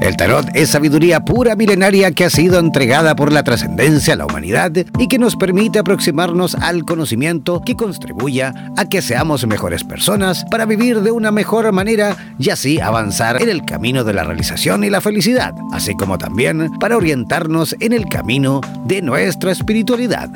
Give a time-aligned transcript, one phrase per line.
[0.00, 4.26] El tarot es sabiduría pura milenaria que ha sido entregada por la trascendencia a la
[4.26, 10.44] humanidad y que nos permite aproximarnos al conocimiento que contribuya a que seamos mejores personas
[10.50, 14.84] para vivir de una mejor manera y así avanzar en el camino de la realización
[14.84, 20.30] y la felicidad, así como también para orientarnos en el camino de nuestra espiritualidad.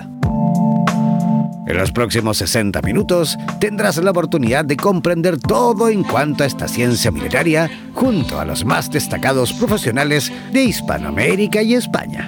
[1.67, 6.67] En los próximos 60 minutos tendrás la oportunidad de comprender todo en cuanto a esta
[6.67, 12.27] ciencia milenaria junto a los más destacados profesionales de Hispanoamérica y España.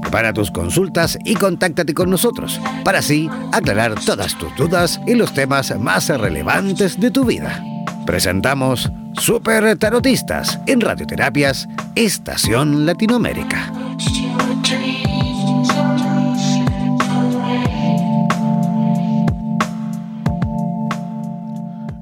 [0.00, 5.34] Prepara tus consultas y contáctate con nosotros para así aclarar todas tus dudas y los
[5.34, 7.62] temas más relevantes de tu vida.
[8.06, 13.72] Presentamos Super Tarotistas en Radioterapias Estación Latinoamérica.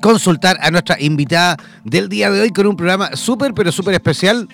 [0.00, 4.48] consultar a nuestra invitada del día de hoy con un programa súper, pero súper especial,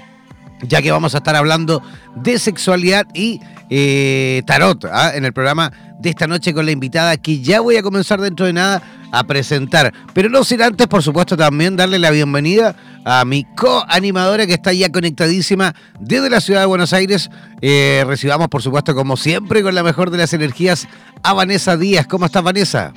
[0.63, 1.81] ya que vamos a estar hablando
[2.17, 3.39] de sexualidad y
[3.71, 5.13] eh, tarot ¿ah?
[5.15, 8.47] en el programa de esta noche con la invitada que ya voy a comenzar dentro
[8.47, 9.93] de nada a presentar.
[10.13, 14.73] Pero no sin antes, por supuesto, también darle la bienvenida a mi co-animadora que está
[14.73, 17.31] ya conectadísima desde la ciudad de Buenos Aires.
[17.61, 20.87] Eh, recibamos, por supuesto, como siempre, con la mejor de las energías,
[21.23, 22.07] a Vanessa Díaz.
[22.07, 22.93] ¿Cómo estás, Vanessa?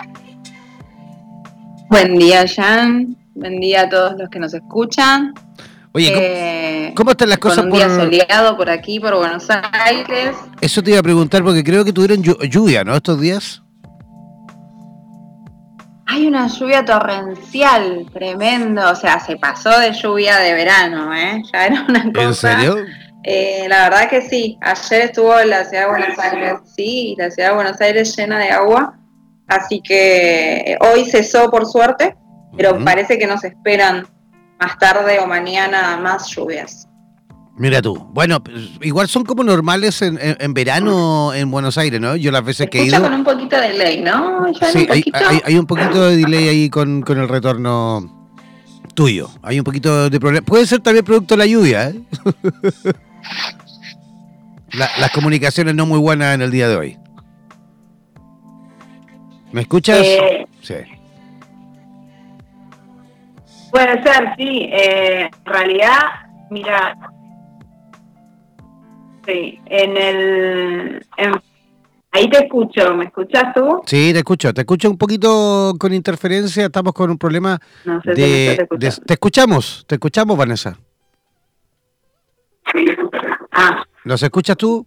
[1.90, 3.16] Buen día, Jan.
[3.36, 5.34] Buen día a todos los que nos escuchan.
[5.94, 7.66] Oye, ¿cómo, eh, están las cosas?
[7.66, 10.36] un día soleado por aquí, por Buenos Aires.
[10.62, 12.96] Eso te iba a preguntar porque creo que tuvieron lluvia, ¿no?
[12.96, 13.61] Estos días.
[16.08, 18.92] Hay una lluvia torrencial, tremendo.
[18.92, 21.42] O sea, se pasó de lluvia de verano, ¿eh?
[21.52, 22.24] Ya era una cosa.
[22.24, 22.86] ¿En serio?
[23.24, 24.58] Eh, la verdad que sí.
[24.62, 28.50] Ayer estuvo la ciudad de Buenos Aires, sí, la ciudad de Buenos Aires llena de
[28.50, 28.98] agua.
[29.48, 32.16] Así que eh, hoy cesó por suerte,
[32.58, 34.08] pero parece que nos esperan
[34.60, 36.88] más tarde o mañana más lluvias.
[37.62, 42.16] Mira tú, bueno, pues, igual son como normales en, en, verano en Buenos Aires, ¿no?
[42.16, 43.00] Yo las veces que he ido...
[43.00, 44.52] con un poquito de delay, ¿no?
[44.74, 45.04] sí, hay,
[45.46, 48.32] hay, un poquito de delay ahí con, con, el retorno
[48.96, 49.30] tuyo.
[49.44, 50.44] Hay un poquito de problema.
[50.44, 52.02] Puede ser también producto de la lluvia, ¿eh?
[54.98, 56.98] las comunicaciones no muy buenas en el día de hoy.
[59.52, 60.00] ¿Me escuchas?
[60.02, 60.74] Eh, sí.
[63.70, 64.68] Puede ser, sí.
[64.74, 66.00] Eh, en realidad,
[66.50, 66.98] mira,
[69.26, 71.06] sí, en el...
[72.12, 73.82] ahí te escucho, ¿me escuchas tú?
[73.86, 78.14] Sí, te escucho, te escucho un poquito con interferencia, estamos con un problema no sé
[78.14, 80.78] de, te, te escuchamos, te escuchamos, Vanessa.
[83.52, 83.84] Ah.
[84.06, 84.86] ¿Nos escuchas tú?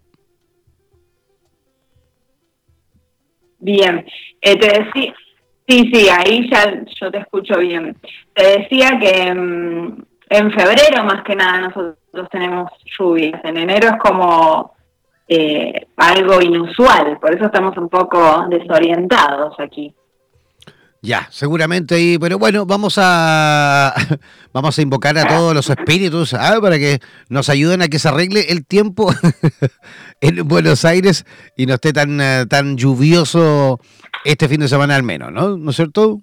[3.59, 4.05] Bien,
[4.43, 5.15] eh, te decía,
[5.67, 7.97] sí, sí, ahí ya yo te escucho bien.
[8.35, 10.03] Te decía que mm,
[10.37, 14.75] en febrero más que nada nosotros tenemos lluvias, en enero es como
[15.29, 19.95] eh, algo inusual, por eso estamos un poco desorientados aquí.
[21.01, 23.95] Ya, seguramente ahí, pero bueno, vamos a
[24.55, 26.59] vamos a invocar a todos los espíritus ¿ah?
[26.63, 29.13] para que nos ayuden a que se arregle el tiempo
[30.23, 31.27] en Buenos Aires
[31.59, 33.81] y no esté tan eh, tan lluvioso
[34.25, 35.59] este fin de semana al menos, ¿no?
[35.59, 36.23] ¿No es cierto?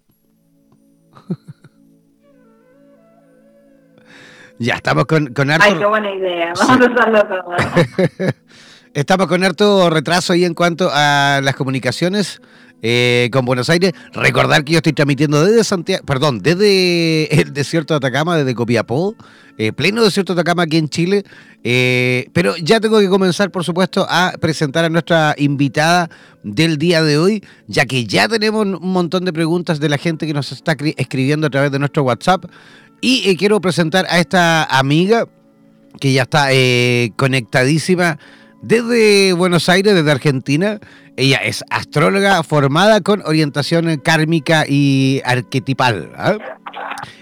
[4.61, 6.53] Ya, estamos con, con Ay, qué buena idea.
[6.59, 7.55] Vamos a usarlo todo.
[8.94, 12.39] estamos con harto retraso ahí en cuanto a las comunicaciones
[12.83, 13.94] eh, con Buenos Aires.
[14.13, 19.15] Recordar que yo estoy transmitiendo desde Santiago, perdón, desde el desierto de Atacama, desde Copiapó,
[19.57, 21.24] eh, pleno desierto de Atacama aquí en Chile.
[21.63, 26.09] Eh, pero ya tengo que comenzar, por supuesto, a presentar a nuestra invitada
[26.44, 30.27] del día de hoy, ya que ya tenemos un montón de preguntas de la gente
[30.27, 32.45] que nos está escribiendo a través de nuestro WhatsApp.
[33.01, 35.25] Y quiero presentar a esta amiga
[36.00, 36.50] que ya está
[37.15, 38.19] conectadísima
[38.62, 40.80] desde Buenos Aires, desde Argentina.
[41.18, 46.12] Ella es astróloga formada con orientación kármica y arquetipal.
[46.15, 46.38] ¿ah?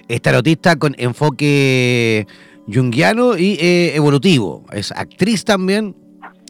[0.08, 2.28] Es tarotista con enfoque
[2.72, 4.66] junguiano y eh, evolutivo.
[4.72, 5.96] Es actriz también.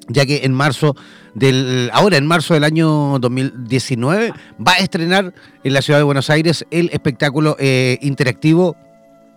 [0.08, 0.96] ya que en marzo
[1.36, 4.34] del ahora en marzo del año 2019
[4.66, 8.76] va a estrenar en la ciudad de Buenos Aires el espectáculo eh, interactivo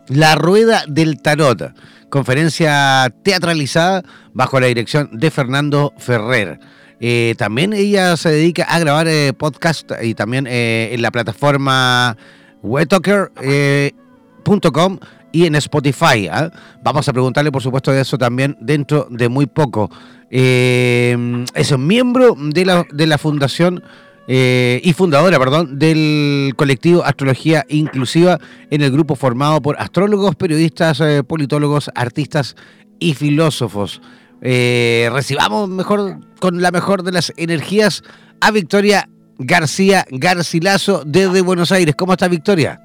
[0.09, 1.75] La Rueda del Tarot,
[2.09, 4.03] conferencia teatralizada
[4.33, 6.59] bajo la dirección de Fernando Ferrer.
[7.01, 12.17] Eh, también ella se dedica a grabar eh, podcast y también en la plataforma
[12.63, 14.99] webtalker.com
[15.33, 16.29] y en Spotify.
[16.31, 16.51] ¿ah?
[16.83, 19.91] Vamos a preguntarle, por supuesto, de eso también dentro de muy poco.
[20.31, 23.83] Eh, es un miembro de la, de la fundación
[24.29, 28.39] eh, y fundadora, perdón, del colectivo Astrología Inclusiva
[28.71, 32.57] en el grupo formado por astrólogos, periodistas, eh, politólogos, artistas
[32.99, 34.01] y filósofos.
[34.41, 38.03] Eh, recibamos mejor con la mejor de las energías
[38.41, 39.09] a Victoria
[39.39, 41.95] García Garcilaso desde Buenos Aires.
[41.97, 42.81] ¿Cómo está Victoria?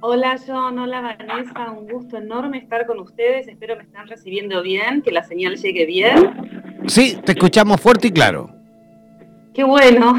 [0.00, 5.02] Hola John, hola Vanessa, un gusto enorme estar con ustedes, espero me están recibiendo bien,
[5.02, 6.84] que la señal llegue bien.
[6.86, 8.55] Sí, te escuchamos fuerte y claro.
[9.56, 10.12] Qué bueno,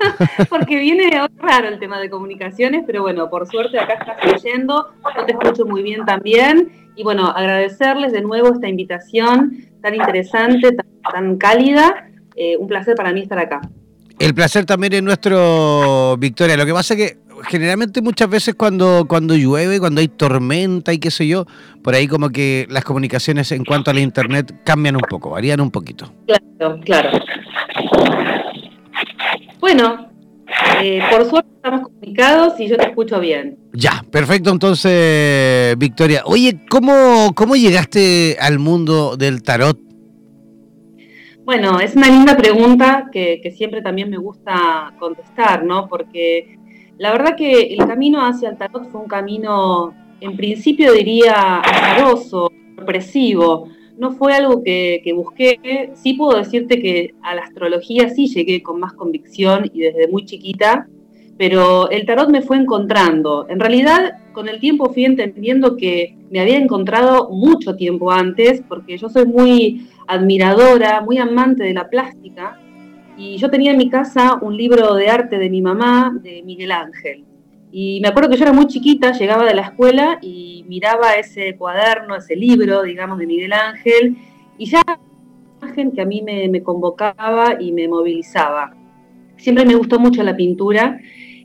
[0.48, 5.26] porque viene raro el tema de comunicaciones, pero bueno, por suerte acá estás oyendo, yo
[5.26, 10.74] te escucho muy bien también, y bueno, agradecerles de nuevo esta invitación tan interesante,
[11.12, 13.60] tan, cálida, eh, un placer para mí estar acá.
[14.18, 16.56] El placer también es nuestro, Victoria.
[16.56, 20.98] Lo que pasa es que generalmente muchas veces cuando, cuando llueve, cuando hay tormenta y
[20.98, 21.44] qué sé yo,
[21.84, 25.70] por ahí como que las comunicaciones en cuanto al internet cambian un poco, varían un
[25.70, 26.10] poquito.
[26.26, 27.10] Claro, claro.
[29.70, 30.08] Bueno,
[30.82, 33.58] eh, por suerte estamos comunicados y yo te escucho bien.
[33.74, 36.22] Ya, perfecto entonces, Victoria.
[36.24, 39.78] Oye, ¿cómo, cómo llegaste al mundo del tarot?
[41.44, 45.86] Bueno, es una linda pregunta que, siempre también me gusta contestar, ¿no?
[45.86, 46.58] Porque
[46.96, 52.50] la verdad que el camino hacia el tarot fue un camino, en principio diría, azaroso,
[52.74, 53.68] sorpresivo.
[53.98, 55.90] No fue algo que, busqué.
[55.94, 60.24] Sí puedo decirte que a la astrología sí llegué con más convicción y desde muy
[60.24, 60.88] chiquita,
[61.36, 63.46] pero el tarot me fue encontrando.
[63.48, 68.96] En realidad, con el tiempo fui entendiendo que me había encontrado mucho tiempo antes, porque
[68.98, 72.60] yo soy muy admiradora, muy amante de la plástica,
[73.16, 76.70] y yo tenía en mi casa un libro de arte de mi mamá, de Miguel
[76.70, 77.27] Ángel.
[77.70, 81.56] Y me acuerdo que yo era muy chiquita, llegaba de la escuela y miraba ese
[81.56, 84.16] cuaderno, ese libro, digamos, de Miguel Ángel,
[84.56, 84.82] y ya
[85.60, 88.74] imagen que a mí me, me convocaba y me movilizaba.
[89.36, 90.98] Siempre me gustó mucho la pintura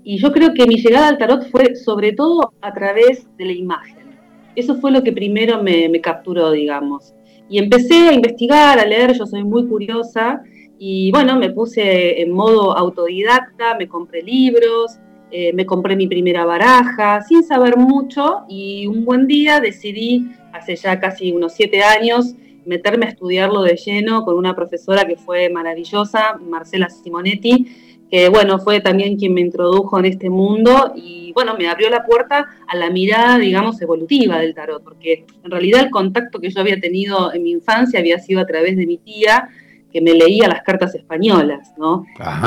[0.03, 3.53] y yo creo que mi llegada al tarot fue sobre todo a través de la
[3.53, 4.17] imagen.
[4.55, 7.13] Eso fue lo que primero me, me capturó, digamos.
[7.49, 10.41] Y empecé a investigar, a leer, yo soy muy curiosa,
[10.77, 14.99] y bueno, me puse en modo autodidacta, me compré libros,
[15.35, 20.75] eh, me compré mi primera baraja, sin saber mucho, y un buen día decidí, hace
[20.75, 22.35] ya casi unos siete años,
[22.67, 27.65] meterme a estudiarlo de lleno con una profesora que fue maravillosa, Marcela Simonetti,
[28.11, 32.05] que bueno, fue también quien me introdujo en este mundo y bueno, me abrió la
[32.05, 36.61] puerta a la mirada, digamos, evolutiva del tarot, porque en realidad el contacto que yo
[36.61, 39.49] había tenido en mi infancia había sido a través de mi tía,
[39.91, 42.05] que me leía las cartas españolas, ¿no?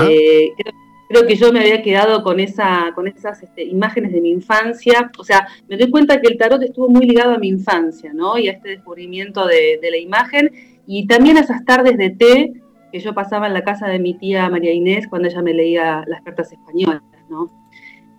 [0.08, 0.85] Eh, creo,
[1.26, 5.24] que yo me había quedado con, esa, con esas este, imágenes de mi infancia, o
[5.24, 8.38] sea, me doy cuenta que el tarot estuvo muy ligado a mi infancia, ¿no?
[8.38, 10.50] Y a este descubrimiento de, de la imagen,
[10.86, 12.52] y también a esas tardes de té
[12.92, 16.04] que yo pasaba en la casa de mi tía María Inés cuando ella me leía
[16.06, 17.50] las cartas españolas, ¿no?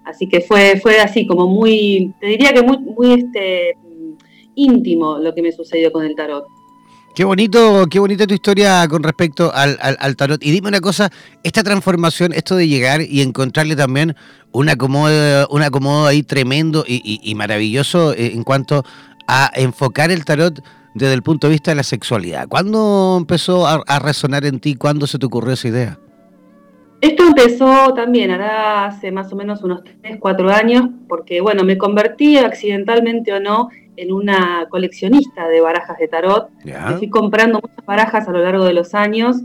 [0.04, 3.78] Así que fue, fue así, como muy, te diría que muy, muy este,
[4.56, 6.48] íntimo lo que me sucedió con el tarot.
[7.18, 10.40] Qué bonito, qué bonita tu historia con respecto al, tarot.
[10.44, 11.10] Y dime una cosa,
[11.42, 14.16] esta transformación, esto de llegar y encontrarle también
[14.52, 18.86] un acomodo, un acomodo ahí tremendo y maravilloso eh, en cuanto
[19.28, 22.48] a enfocar el tarot desde el punto de vista de la sexualidad.
[22.48, 24.76] ¿Cuándo empezó a, resonar en ti?
[24.76, 26.00] ¿Cuándo se te ocurrió esa idea?
[27.00, 31.78] Esto empezó también, ahora hace más o menos unos 3, 4 años, porque bueno, me
[31.78, 36.50] convertí accidentalmente o no en una coleccionista de barajas de tarot.
[36.64, 39.38] Me fui comprando muchas barajas a lo largo de los años.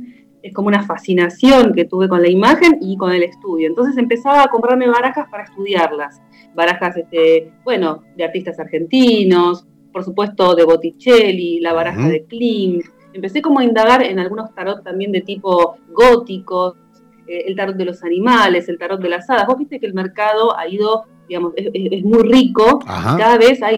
[0.43, 3.69] Es como una fascinación que tuve con la imagen y con el estudio.
[3.69, 6.21] Entonces empezaba a comprarme barajas para estudiarlas.
[6.55, 12.85] Barajas, este, bueno, de artistas argentinos, por supuesto, de Botticelli, la baraja de Klimt.
[13.13, 16.77] Empecé como a indagar en algunos tarot también de tipo góticos,
[17.27, 19.47] eh, el tarot de los animales, el tarot de las hadas.
[19.47, 23.77] Vos viste que el mercado ha ido, digamos, es, muy rico, cada vez hay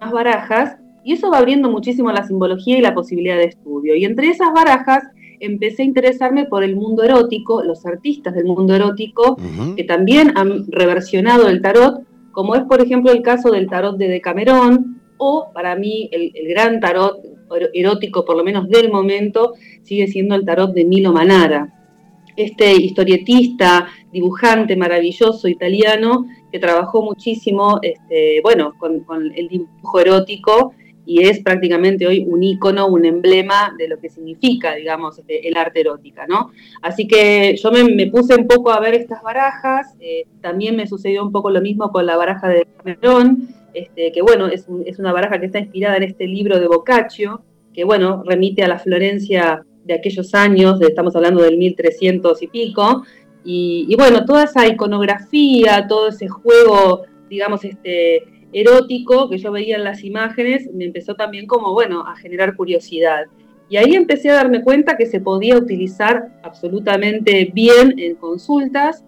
[0.00, 3.94] más barajas, y eso va abriendo muchísimo la simbología y la posibilidad de estudio.
[3.94, 5.04] Y entre esas barajas
[5.38, 9.36] empecé a interesarme por el mundo erótico, los artistas del mundo erótico,
[9.76, 14.08] que también han reversionado el tarot, como es por ejemplo el caso del tarot de
[14.08, 17.20] Decamerón, o para mí el, gran tarot
[17.72, 21.72] erótico, por lo menos del momento, sigue siendo el tarot de Milo Manara,
[22.36, 30.72] este historietista, dibujante maravilloso italiano que trabajó muchísimo, este, bueno, con, el dibujo erótico
[31.04, 35.56] y es prácticamente hoy un icono, un emblema de lo que significa, digamos, este, el
[35.56, 36.50] arte erótica, ¿no?
[36.82, 41.22] Así que yo me, puse un poco a ver estas barajas, eh, también me sucedió
[41.22, 45.12] un poco lo mismo con la baraja de Camerón, este, que bueno, es, es, una
[45.12, 49.64] baraja que está inspirada en este libro de Boccaccio, que bueno, remite a la Florencia
[49.86, 53.04] de aquellos años, estamos hablando del 1300 y pico,
[53.48, 59.84] y, bueno, toda esa iconografía, todo ese juego, digamos, este erótico que yo veía en
[59.84, 63.26] las imágenes, me empezó también como, bueno, a generar curiosidad.
[63.68, 69.04] Y ahí empecé a darme cuenta que se podía utilizar absolutamente bien en consultas.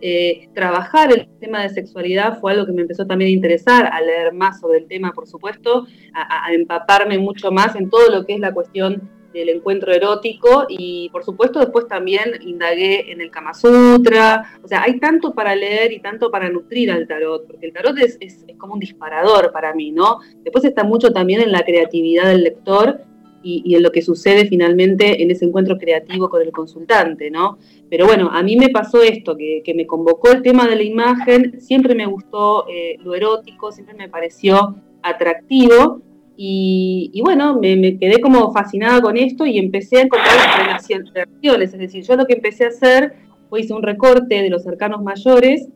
[0.00, 4.00] Eh, trabajar el tema de sexualidad fue algo que me empezó también a interesar, a
[4.00, 8.34] leer más sobre el tema, por supuesto, a empaparme mucho más en todo lo que
[8.34, 13.54] es la cuestión del encuentro erótico y por supuesto después también indagué en el Kama
[13.54, 17.72] Sutra, o sea, hay tanto para leer y tanto para nutrir al tarot, porque el
[17.72, 20.18] tarot es, es, como un disparador para mí, ¿no?
[20.42, 23.00] Después está mucho también en la creatividad del lector
[23.42, 27.58] y, en lo que sucede finalmente en ese encuentro creativo con el consultante, ¿no?
[27.88, 31.60] Pero bueno, a mí me pasó esto, que, me convocó el tema de la imagen,
[31.60, 36.02] siempre me gustó eh, lo erótico, siempre me pareció atractivo,
[36.42, 41.74] y, bueno, me, quedé como fascinada con esto y empecé a encontrar relaciones.
[41.74, 43.12] Es decir, yo lo que empecé a hacer
[43.50, 45.68] fue hice un recorte de los cercanos mayores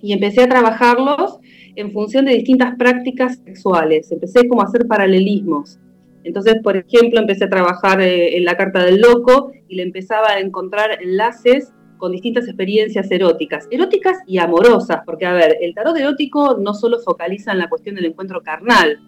[0.00, 1.40] y empecé a trabajarlos
[1.74, 4.12] en función de distintas prácticas sexuales.
[4.12, 5.80] Empecé como a hacer paralelismos.
[6.22, 10.28] Entonces, por ejemplo, empecé a trabajar eh, en la carta del loco y le empezaba
[10.28, 15.96] a encontrar enlaces con distintas experiencias eróticas, eróticas y amorosas, porque a ver, el tarot
[15.96, 19.00] erótico no solo focaliza en la cuestión del encuentro carnal,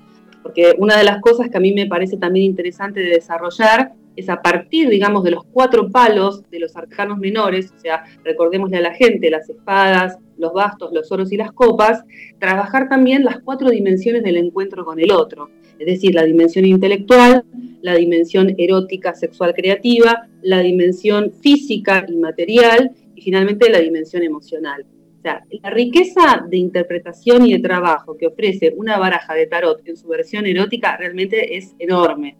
[0.42, 4.28] porque una de las cosas que a mí me parece también interesante de desarrollar es
[4.28, 8.80] a partir, digamos, de los cuatro palos de los arcanos menores, o sea, recordémosle a
[8.82, 12.04] la gente, las espadas, los bastos, los oros y las copas,
[12.38, 17.44] trabajar también las cuatro dimensiones del encuentro con el otro, es decir, la dimensión intelectual,
[17.82, 24.85] la dimensión erótica, sexual, creativa, la dimensión física y material, y finalmente la dimensión emocional.
[25.20, 29.86] O sea, la riqueza de interpretación y de trabajo que ofrece una baraja de tarot
[29.86, 32.38] en su versión erótica realmente es enorme.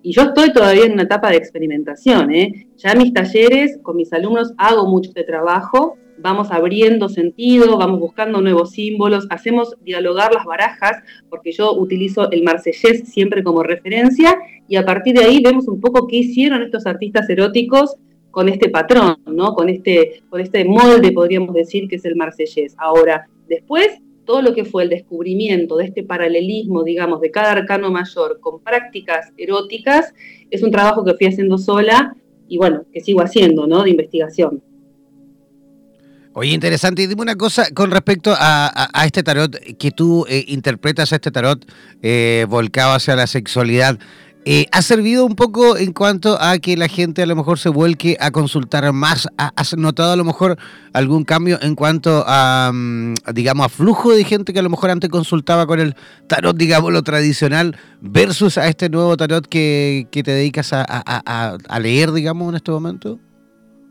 [0.00, 2.34] Y yo estoy todavía en una etapa de experimentación.
[2.34, 2.68] ¿eh?
[2.78, 8.00] Ya en mis talleres con mis alumnos hago mucho de trabajo, vamos abriendo sentido, vamos
[8.00, 14.38] buscando nuevos símbolos, hacemos dialogar las barajas, porque yo utilizo el marsellés siempre como referencia,
[14.68, 17.96] y a partir de ahí vemos un poco qué hicieron estos artistas eróticos
[18.32, 19.54] con este patrón, ¿no?
[19.54, 22.74] Con este, con este molde, podríamos decir, que es el marsellés.
[22.78, 23.88] Ahora, después,
[24.24, 28.60] todo lo que fue el descubrimiento de este paralelismo, digamos, de cada arcano mayor con
[28.60, 30.12] prácticas eróticas,
[30.50, 32.16] es un trabajo que fui haciendo sola
[32.48, 33.84] y bueno, que sigo haciendo, ¿no?
[33.84, 34.62] De investigación.
[36.34, 37.02] Oye, interesante.
[37.02, 41.30] Y dime una cosa con respecto a, este tarot, que tú eh, interpretas a este
[41.30, 41.64] tarot
[42.02, 43.98] eh, volcado hacia la sexualidad.
[44.44, 47.68] Eh, ¿Ha servido un poco en cuanto a que la gente a lo mejor se
[47.68, 49.28] vuelque a consultar más?
[49.36, 50.58] ¿Has notado a lo mejor
[50.92, 54.90] algún cambio en cuanto a, mm, digamos, a flujo de gente que a lo mejor
[54.90, 55.94] antes consultaba con el
[56.26, 62.10] tarot, digamos, lo tradicional, versus a este nuevo tarot que, te dedicas a, a, leer,
[62.10, 63.20] digamos, en este momento?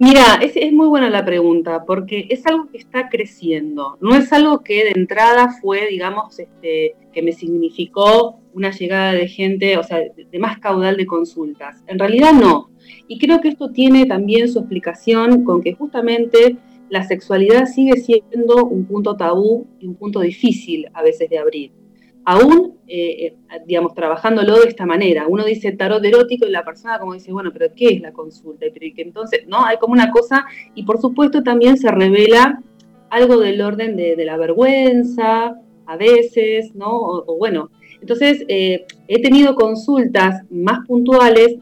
[0.04, 4.00] Mira, es, es, muy buena la pregunta, porque es algo que está creciendo.
[4.02, 9.28] No es algo que de entrada fue, digamos, este, que me significó una llegada de
[9.28, 11.84] gente, o sea, de más caudal de consultas.
[11.86, 12.72] En realidad no.
[13.08, 16.58] Y creo que esto tiene también su explicación con que justamente
[16.90, 21.81] la sexualidad sigue siendo un punto tabú y un punto difícil a veces de abrir.
[22.24, 23.36] Aún, eh, eh,
[23.66, 25.26] digamos, trabajándolo de esta manera.
[25.28, 28.66] Uno dice tarot erótico y la persona como dice, bueno, pero ¿qué es la consulta?
[28.68, 29.66] Y que entonces, ¿no?
[29.66, 32.62] Hay como una cosa, y por supuesto también se revela
[33.10, 36.92] algo del orden de, la vergüenza, a veces, ¿no?
[36.92, 37.70] o bueno,
[38.02, 41.58] entonces, eh, he tenido consultas más puntuales,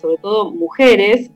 [0.00, 1.32] sobre todo mujeres,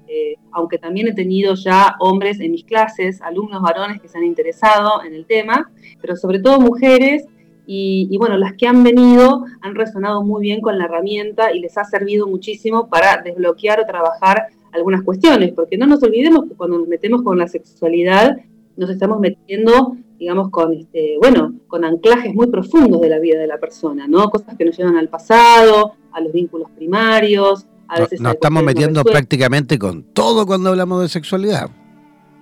[0.52, 5.02] aunque también he tenido ya hombres en mis clases, alumnos varones que se han interesado
[5.04, 7.26] en el tema, pero sobre todo mujeres.
[7.72, 11.78] Y, bueno, las que han venido han resonado muy bien con la herramienta y les
[11.78, 16.78] ha servido muchísimo para desbloquear o trabajar algunas cuestiones, porque no nos olvidemos que cuando
[16.78, 18.38] nos metemos con la sexualidad,
[18.76, 23.46] nos estamos metiendo digamos, con, este, bueno, con anclajes muy profundos de la vida de
[23.46, 24.28] la persona, ¿no?
[24.28, 28.20] Cosas que nos llevan al pasado, a los vínculos primarios, a veces...
[28.20, 31.70] Nos estamos metiendo prácticamente con todo cuando hablamos de sexualidad.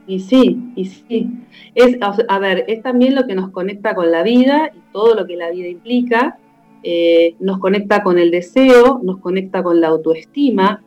[0.09, 1.31] Y sí, y sí.
[1.75, 5.27] Es, a ver, es también lo que nos conecta con la vida y todo lo
[5.27, 6.39] que la vida implica.
[6.83, 10.83] eh, nos conecta con el deseo, nos conecta con la autoestima,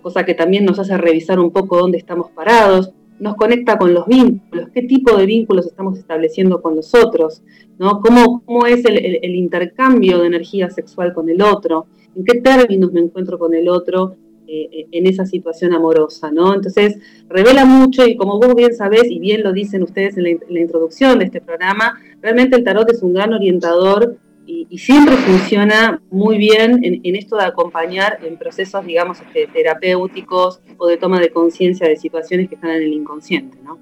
[0.00, 4.06] cosa que también nos hace revisar un poco dónde estamos parados, nos conecta con los
[4.06, 7.42] vínculos, qué tipo de vínculos estamos estableciendo con los otros,
[7.78, 8.00] ¿no?
[8.00, 11.86] ¿Cómo, cómo es el, intercambio de energía sexual con el otro?
[12.14, 14.16] ¿En qué términos me encuentro con el otro
[14.48, 16.54] eh, en esa situación amorosa, ¿no?
[16.54, 16.98] Entonces,
[17.28, 21.18] revela mucho y como vos bien sabés y bien lo dicen ustedes en la introducción
[21.18, 26.84] de este programa, realmente el tarot es un gran orientador y, siempre funciona muy bien
[26.84, 31.96] en, esto de acompañar en procesos, digamos, este, terapéuticos o de toma de conciencia de
[31.96, 33.78] situaciones que están en el inconsciente, ¿no?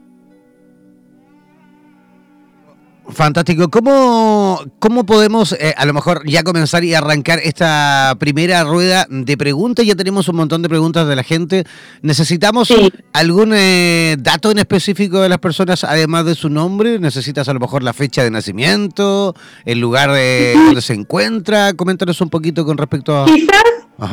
[3.09, 3.69] Fantástico.
[3.69, 9.37] ¿Cómo, cómo podemos eh, a lo mejor ya comenzar y arrancar esta primera rueda de
[9.37, 9.85] preguntas?
[9.85, 11.65] Ya tenemos un montón de preguntas de la gente.
[12.01, 12.73] ¿Necesitamos
[13.13, 16.99] algún eh, dato en específico de las personas, además de su nombre?
[16.99, 19.35] ¿Necesitas a lo mejor la fecha de nacimiento,
[19.67, 21.75] el lugar de donde se encuentra?
[21.75, 23.27] Coméntanos un poquito con respecto a...
[23.27, 23.63] Quizás,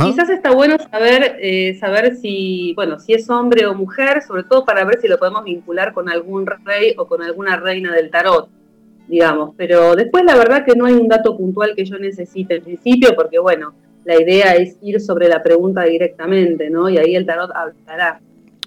[0.05, 4.65] quizás está bueno saber, eh, saber si, bueno, si es hombre o mujer, sobre todo
[4.65, 8.49] para ver si lo podemos vincular con algún rey o con alguna reina del tarot
[9.11, 9.53] digamos.
[9.57, 13.09] Pero después la verdad que no hay un dato puntual que yo necesite en principio,
[13.13, 13.73] porque bueno,
[14.05, 16.89] la idea es ir sobre la pregunta directamente, ¿no?
[16.89, 18.21] Y ahí el tarot hablará.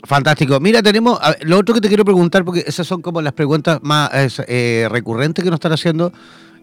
[0.04, 0.60] Fantástico.
[0.60, 4.10] Mira, tenemos lo otro que te quiero preguntar, porque esas son como las preguntas más
[4.46, 6.12] eh, recurrentes que nos están haciendo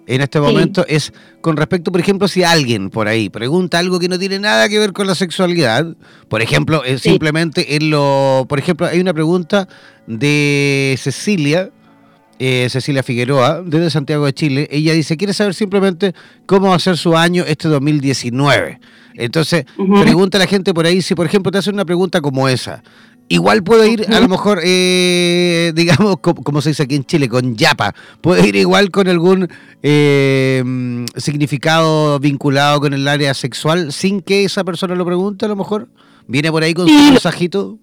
[0.05, 4.09] en este momento, es con respecto, por ejemplo, si alguien por ahí pregunta algo que
[4.09, 5.95] no tiene nada que ver con la sexualidad,
[6.27, 9.67] por ejemplo, es simplemente en lo, por ejemplo, hay una pregunta
[10.07, 11.69] de Cecilia,
[12.43, 14.67] eh, Cecilia Figueroa, desde Santiago de Chile.
[14.71, 16.15] Ella dice, quiere saber simplemente
[16.47, 18.79] cómo va a ser su año este 2019.
[19.13, 19.65] Entonces,
[20.01, 22.81] pregunta a la gente por ahí si, por ejemplo, te hacen una pregunta como esa.
[23.27, 27.55] Igual puede ir, a lo mejor, eh, digamos, como, se dice aquí en Chile, con
[27.55, 27.93] yapa.
[28.21, 29.47] Puede ir igual con algún
[29.83, 35.55] eh, significado vinculado con el área sexual sin que esa persona lo pregunte, a lo
[35.55, 35.89] mejor.
[36.25, 37.77] Viene por ahí con su mensajito.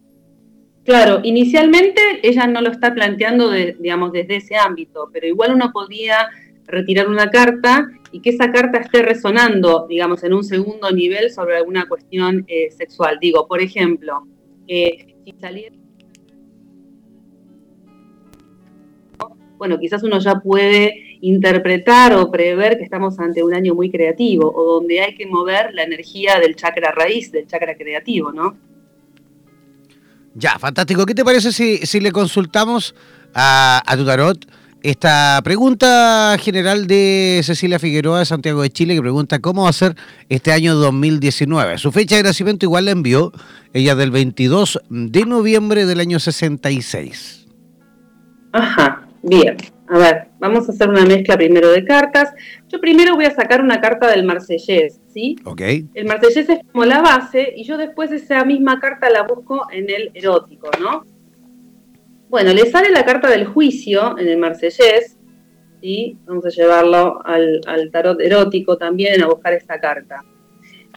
[0.89, 6.31] Claro, inicialmente ella no lo está planteando, digamos, desde ese ámbito, pero igual uno podía
[6.65, 11.59] retirar una carta y que esa carta esté resonando, digamos, en un segundo nivel sobre
[11.59, 13.19] alguna cuestión eh, sexual.
[13.21, 14.27] Digo, por ejemplo,
[14.67, 15.77] eh, si saliera...
[19.59, 24.51] Bueno, quizás uno ya puede interpretar o prever que estamos ante un año muy creativo
[24.51, 28.68] o donde hay que mover la energía del chakra raíz, del chakra creativo, ¿no?
[30.35, 31.07] Ya, fantástico.
[31.07, 32.95] ¿Qué te parece si, le consultamos
[33.35, 34.47] a, a tu tarot
[34.83, 39.73] esta pregunta general de Cecilia Figueroa de Santiago de Chile que pregunta cómo va a
[39.73, 39.97] ser
[40.29, 41.79] este año 2019?
[41.79, 43.33] Su fecha de nacimiento igual la envió
[43.73, 47.49] ella del 22 de noviembre del año 66.
[48.53, 49.57] Ajá, bien.
[49.91, 52.35] A ver, vamos a hacer una mezcla primero de cartas.
[52.69, 55.37] Yo primero voy a sacar una carta del Marsellés, ¿sí?
[55.45, 55.63] Ok.
[55.95, 59.89] El Marsellés es como la base y yo después esa misma carta la busco en
[59.89, 61.07] el erótico, ¿no?
[62.29, 65.17] Bueno, le sale la carta del juicio en el Marsellés,
[65.81, 66.19] ¿sí?
[66.27, 70.23] Vamos a llevarlo al, tarot erótico también a buscar esta carta.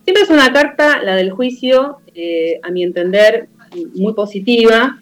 [0.04, 3.48] Siempre es una carta, la del juicio, eh, a mi entender,
[3.96, 5.00] muy positiva,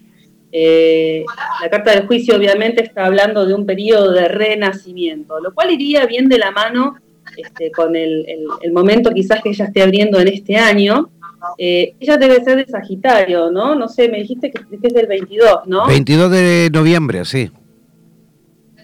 [0.52, 1.24] eh,
[1.62, 6.06] la carta del juicio obviamente está hablando de un periodo de renacimiento, lo cual iría
[6.06, 6.96] bien de la mano
[7.36, 8.26] este, con el,
[8.72, 11.10] momento quizás que ella esté abriendo en este año.
[11.56, 13.74] Eh, ella debe ser de Sagitario, ¿no?
[13.74, 15.86] No sé, me dijiste que, es del 22, ¿no?
[15.86, 17.50] 22 de noviembre, sí.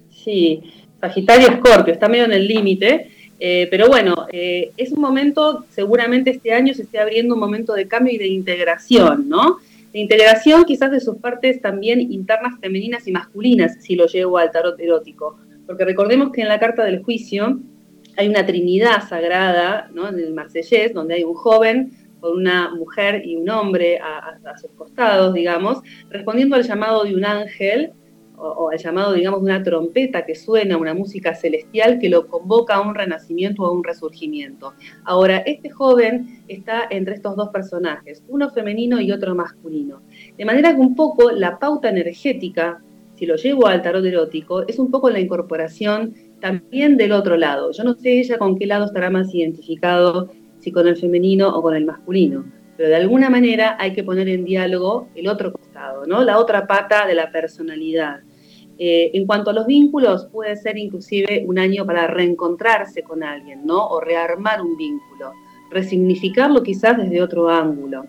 [0.08, 0.62] Sí,
[1.00, 3.10] Sagitario Escorpio, está medio en el límite.
[3.38, 7.86] Eh, pero bueno, es un momento, seguramente este año se esté abriendo un momento de
[7.86, 9.58] cambio y de integración, ¿no?
[10.00, 14.78] Integración quizás de sus partes también internas femeninas y masculinas, si lo llevo al tarot
[14.80, 15.38] erótico.
[15.66, 17.60] Porque recordemos que en la carta del juicio
[18.16, 20.08] hay una trinidad sagrada, ¿no?
[20.08, 24.70] en el Marsellés, donde hay un joven con una mujer y un hombre a sus
[24.72, 27.92] costados, digamos, respondiendo al llamado de un ángel
[28.38, 32.76] o, al llamado, digamos, de una trompeta que suena, una música celestial que lo convoca
[32.76, 34.74] a un renacimiento o a un resurgimiento.
[35.04, 40.02] Ahora, este joven está entre estos dos personajes, uno femenino y otro masculino.
[40.36, 42.82] De manera que un poco la pauta energética,
[43.14, 47.72] si lo llevo al tarot erótico, es un poco la incorporación también del otro lado.
[47.72, 51.62] Yo no sé ella con qué lado estará más identificado, si con el femenino o
[51.62, 52.44] con el masculino
[52.76, 56.22] pero de alguna manera hay que poner en diálogo el otro costado, ¿no?
[56.22, 58.20] La otra pata de la personalidad.
[58.78, 63.64] Eh, en cuanto a los vínculos, puede ser inclusive un año para reencontrarse con alguien,
[63.64, 63.86] ¿no?
[63.86, 65.32] O rearmar un vínculo,
[65.70, 68.04] resignificarlo quizás desde otro ángulo.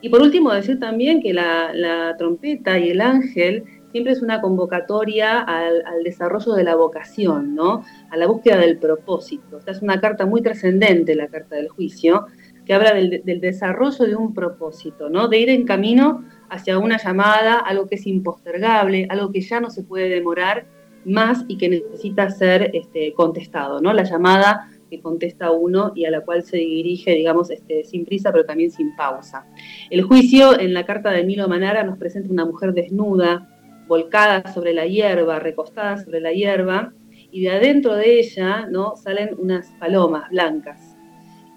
[0.00, 5.40] Y por último, decir también que la, trompeta y el ángel siempre es una convocatoria
[5.40, 7.84] al, desarrollo de la vocación, ¿no?
[8.10, 9.58] A la búsqueda del propósito.
[9.58, 12.26] Esta es una carta muy trascendente, la carta del juicio,
[12.68, 15.28] que habla del, desarrollo de un propósito, ¿no?
[15.28, 19.70] De ir en camino hacia una llamada, algo que es impostergable, algo que ya no
[19.70, 20.66] se puede demorar
[21.06, 23.94] más y que necesita ser este, contestado, ¿no?
[23.94, 28.32] La llamada que contesta uno y a la cual se dirige, digamos, este, sin prisa,
[28.32, 29.46] pero también sin pausa.
[29.88, 33.48] El juicio en la carta de Milo Manara nos presenta una mujer desnuda,
[33.86, 36.92] volcada sobre la hierba, recostada sobre la hierba,
[37.30, 38.94] y de adentro de ella ¿no?
[38.96, 40.87] salen unas palomas blancas.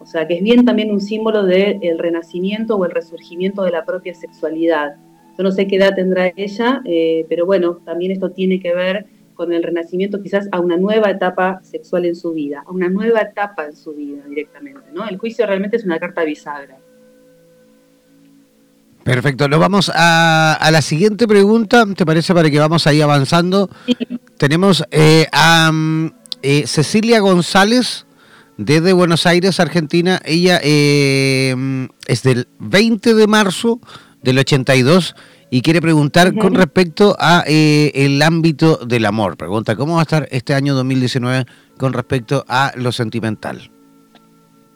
[0.01, 3.85] O sea, que es bien también un símbolo del renacimiento o el resurgimiento de la
[3.85, 4.95] propia sexualidad.
[5.37, 9.05] Yo no sé qué edad tendrá ella, eh, pero bueno, también esto tiene que ver
[9.35, 13.21] con el renacimiento quizás a una nueva etapa sexual en su vida, a una nueva
[13.21, 14.81] etapa en su vida directamente.
[14.93, 15.07] ¿no?
[15.07, 16.77] El juicio realmente es una carta bisagra.
[19.03, 22.35] Perfecto, nos vamos a, la siguiente pregunta, ¿te parece?
[22.35, 23.67] Para que vamos ahí avanzando.
[24.37, 26.11] Tenemos eh, a mm,
[26.43, 28.05] eh, Cecilia González
[28.65, 30.19] desde Buenos Aires, Argentina.
[30.24, 31.56] Ella eh,
[32.08, 33.80] es del 20 de marzo
[34.21, 35.15] del 82
[35.50, 39.36] y quiere preguntar con respecto a el ámbito del amor.
[39.36, 41.45] Pregunta, ¿cómo va a estar este año 2019
[41.78, 43.69] con respecto a lo sentimental?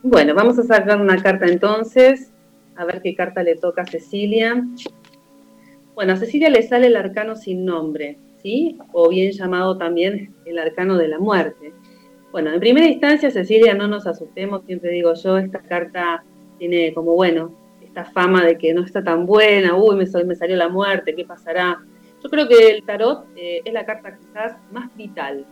[0.04, 2.32] Bueno, vamos a sacar una carta entonces
[2.76, 4.66] a ver qué carta le toca a Cecilia.
[5.94, 8.78] Bueno, a Cecilia le sale el arcano sin nombre, ¿sí?
[8.92, 11.74] O bien llamado también el arcano de la muerte.
[12.36, 16.22] Bueno, en primera instancia, Cecilia, no nos asustemos, siempre digo yo, esta carta
[16.60, 20.58] tiene como, bueno, esta fama de que no está tan buena, uy, me, me salió
[20.58, 21.82] la muerte, ¿qué pasará?
[22.22, 25.46] Yo creo que el tarot eh, es la carta quizás más vital,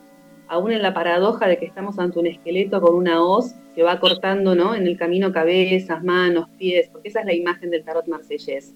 [0.49, 4.01] aún en la paradoja de que estamos ante un esqueleto con una hoz que va
[4.01, 4.75] cortando ¿no?
[4.75, 8.75] en el camino cabezas, manos, pies, porque esa es la imagen del tarot marsellés.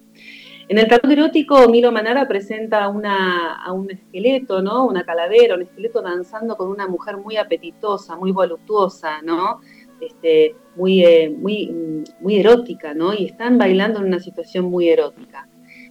[0.68, 4.86] En el tarot erótico, Milo Manara presenta a un esqueleto, ¿no?
[4.86, 9.60] una calavera, un esqueleto danzando con una mujer muy apetitosa, muy voluptuosa, ¿no?
[9.98, 13.14] Este, muy, eh, muy, muy erótica, ¿no?
[13.14, 15.48] y están bailando en una situación muy erótica.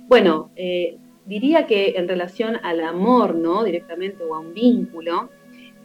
[0.07, 3.63] Bueno, eh, diría que en relación al amor, ¿no?
[3.63, 5.29] directamente, o a un vínculo,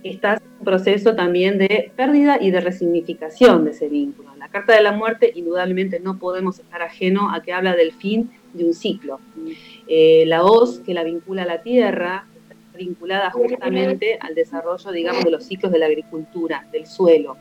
[0.05, 4.35] está un proceso también de pérdida y de resignificación de ese vínculo.
[4.37, 8.31] La carta de la muerte, indudablemente, no podemos estar ajeno a que habla del fin
[8.53, 9.21] de un ciclo.
[9.87, 15.25] Eh, la hoz que la vincula a la tierra está vinculada justamente al desarrollo, digamos,
[15.25, 17.37] de los ciclos de la agricultura, del suelo.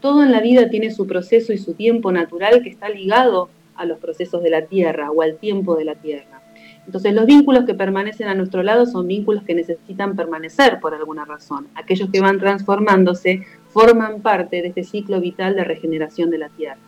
[0.00, 3.86] Todo en la vida tiene su proceso y su tiempo natural que está ligado a
[3.86, 6.42] los procesos de la tierra o al tiempo de la tierra.
[6.86, 11.24] Entonces los vínculos que permanecen a nuestro lado son vínculos que necesitan permanecer por alguna
[11.24, 11.68] razón.
[11.74, 16.78] Aquellos que van transformándose forman parte de este ciclo vital de regeneración de la Tierra.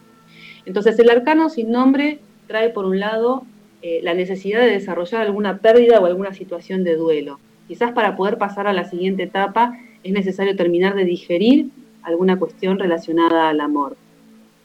[0.66, 3.46] Entonces el arcano sin nombre trae por un lado
[3.88, 7.38] eh, la necesidad de desarrollar alguna pérdida o alguna situación de duelo.
[7.68, 11.68] Quizás para poder pasar a la siguiente etapa es necesario terminar de digerir
[12.02, 13.96] alguna cuestión relacionada al amor.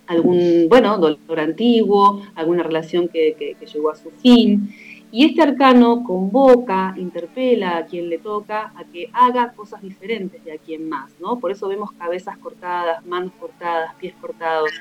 [0.07, 4.73] Algún, bueno, dolor antiguo, alguna relación que, que llegó a su fin.
[5.13, 10.53] Y este arcano convoca, interpela a quien le toca a que haga cosas diferentes de
[10.53, 11.37] a quien más, ¿no?
[11.37, 14.71] Por eso vemos cabezas cortadas, manos cortadas, pies cortados.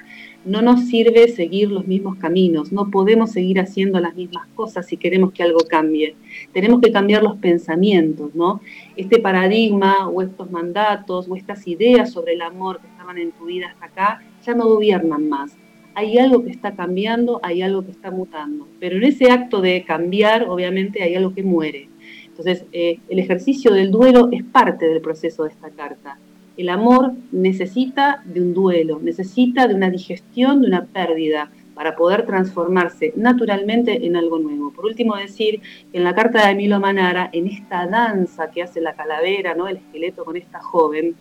[0.44, 4.96] No nos sirve seguir los mismos caminos, no podemos seguir haciendo las mismas cosas si
[4.96, 6.14] queremos que algo cambie.
[6.52, 8.60] Tenemos que cambiar los pensamientos, ¿no?
[8.94, 13.46] Este paradigma o estos mandatos o estas ideas sobre el amor que estaban en tu
[13.46, 15.56] vida hasta acá ya no gobiernan más
[16.00, 18.66] hay algo que está cambiando, hay algo que está mutando.
[18.80, 21.88] Pero en ese acto de cambiar, obviamente, hay algo que muere.
[22.26, 26.18] Entonces, eh, el ejercicio del duelo es parte del proceso de esta carta.
[26.56, 32.26] El amor necesita de un duelo, necesita de una digestión, de una pérdida, para poder
[32.26, 34.72] transformarse naturalmente en algo nuevo.
[34.72, 35.60] Por último, decir
[35.92, 39.68] que en la carta de Emilio Manara, en esta danza que hace la calavera, ¿no?
[39.68, 41.14] el esqueleto con esta joven,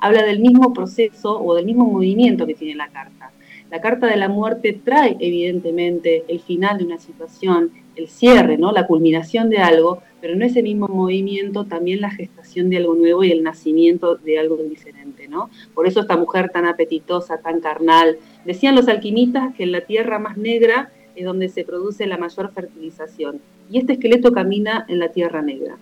[0.00, 3.30] habla del mismo proceso o del mismo movimiento que tiene la carta
[3.70, 8.72] la carta de la muerte trae evidentemente el final de una situación, el cierre, ¿no?
[8.72, 13.22] la culminación de algo, pero en ese mismo movimiento también la gestación de algo nuevo
[13.22, 15.28] y el nacimiento de algo diferente.
[15.28, 15.50] ¿no?
[15.74, 18.18] Por eso esta mujer tan apetitosa, tan carnal.
[18.44, 22.52] Decían los alquimistas que en la tierra más negra es donde se produce la mayor
[22.52, 23.40] fertilización.
[23.70, 25.76] Y este esqueleto camina en la tierra negra.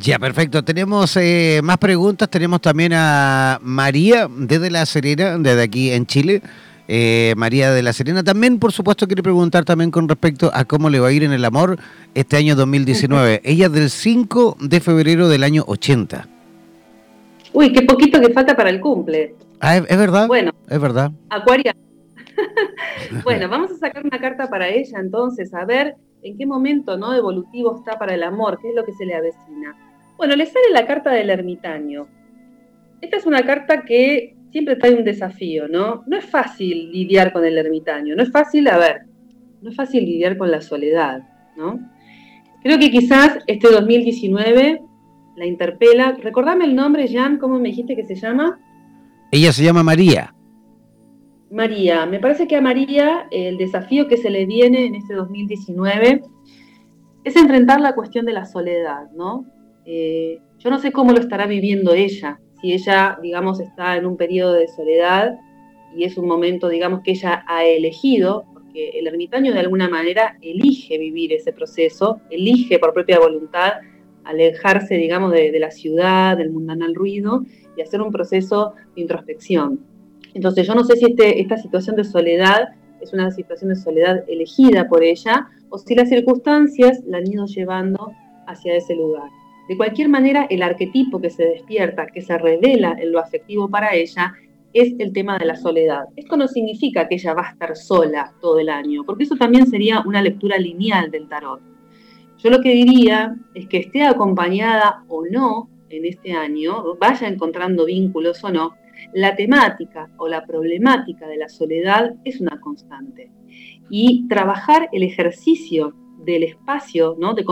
[0.00, 0.62] Ya, perfecto.
[0.64, 2.30] Tenemos eh, más preguntas.
[2.30, 6.40] Tenemos también a María desde La Serena, desde aquí en Chile.
[6.88, 10.88] Eh, María de La Serena también, por supuesto, quiere preguntar también con respecto a cómo
[10.88, 11.78] le va a ir en el amor
[12.14, 13.42] este año 2019.
[13.44, 16.26] Ella es del 5 de febrero del año 80.
[17.52, 19.34] Uy, qué poquito que falta para el cumple.
[19.60, 20.26] Ah, ¿es, verdad?
[20.28, 21.12] Bueno, es verdad.
[21.28, 21.76] Acuaria.
[23.24, 27.14] bueno, vamos a sacar una carta para ella entonces, a ver en qué momento ¿no?
[27.14, 29.89] evolutivo está para el amor, qué es lo que se le avecina.
[30.20, 32.06] Bueno, le sale la carta del ermitaño.
[33.00, 36.04] Esta es una carta que siempre trae un desafío, ¿no?
[36.06, 39.06] No es fácil lidiar con el ermitaño, no es fácil, a ver,
[39.62, 41.22] no es fácil lidiar con la soledad,
[41.56, 41.80] ¿no?
[42.62, 44.82] Creo que quizás este 2019
[45.36, 46.12] la interpela.
[46.22, 48.60] Recordame el nombre, Jan, ¿cómo me dijiste que se llama?
[49.32, 50.34] Ella se llama María.
[51.50, 56.20] María, me parece que a María el desafío que se le viene en este 2019
[57.24, 59.46] es enfrentar la cuestión de la soledad, ¿no?
[59.84, 64.16] Eh, yo no sé cómo lo estará viviendo ella, si ella, digamos, está en un
[64.16, 65.38] periodo de soledad
[65.96, 70.36] y es un momento, digamos, que ella ha elegido, porque el ermitaño de alguna manera
[70.42, 73.72] elige vivir ese proceso, elige por propia voluntad
[74.24, 77.44] alejarse, digamos, de, la ciudad, del mundanal ruido
[77.76, 79.80] y hacer un proceso de introspección.
[80.34, 82.68] Entonces yo no sé si este, esta situación de soledad
[83.00, 87.46] es una situación de soledad elegida por ella o si las circunstancias la han ido
[87.46, 88.12] llevando
[88.46, 89.30] hacia ese lugar.
[89.70, 93.94] De cualquier manera, el arquetipo que se despierta, que se revela en lo afectivo para
[93.94, 94.34] ella,
[94.72, 96.06] es el tema de la soledad.
[96.16, 99.68] Esto no significa que ella va a estar sola todo el año, porque eso también
[99.68, 101.60] sería una lectura lineal del tarot.
[102.38, 107.84] Yo lo que diría es que esté acompañada o no en este año, vaya encontrando
[107.84, 108.74] vínculos o no,
[109.14, 113.30] la temática o la problemática de la soledad es una constante.
[113.88, 117.34] Y trabajar el ejercicio del espacio, ¿no?
[117.34, 117.44] de,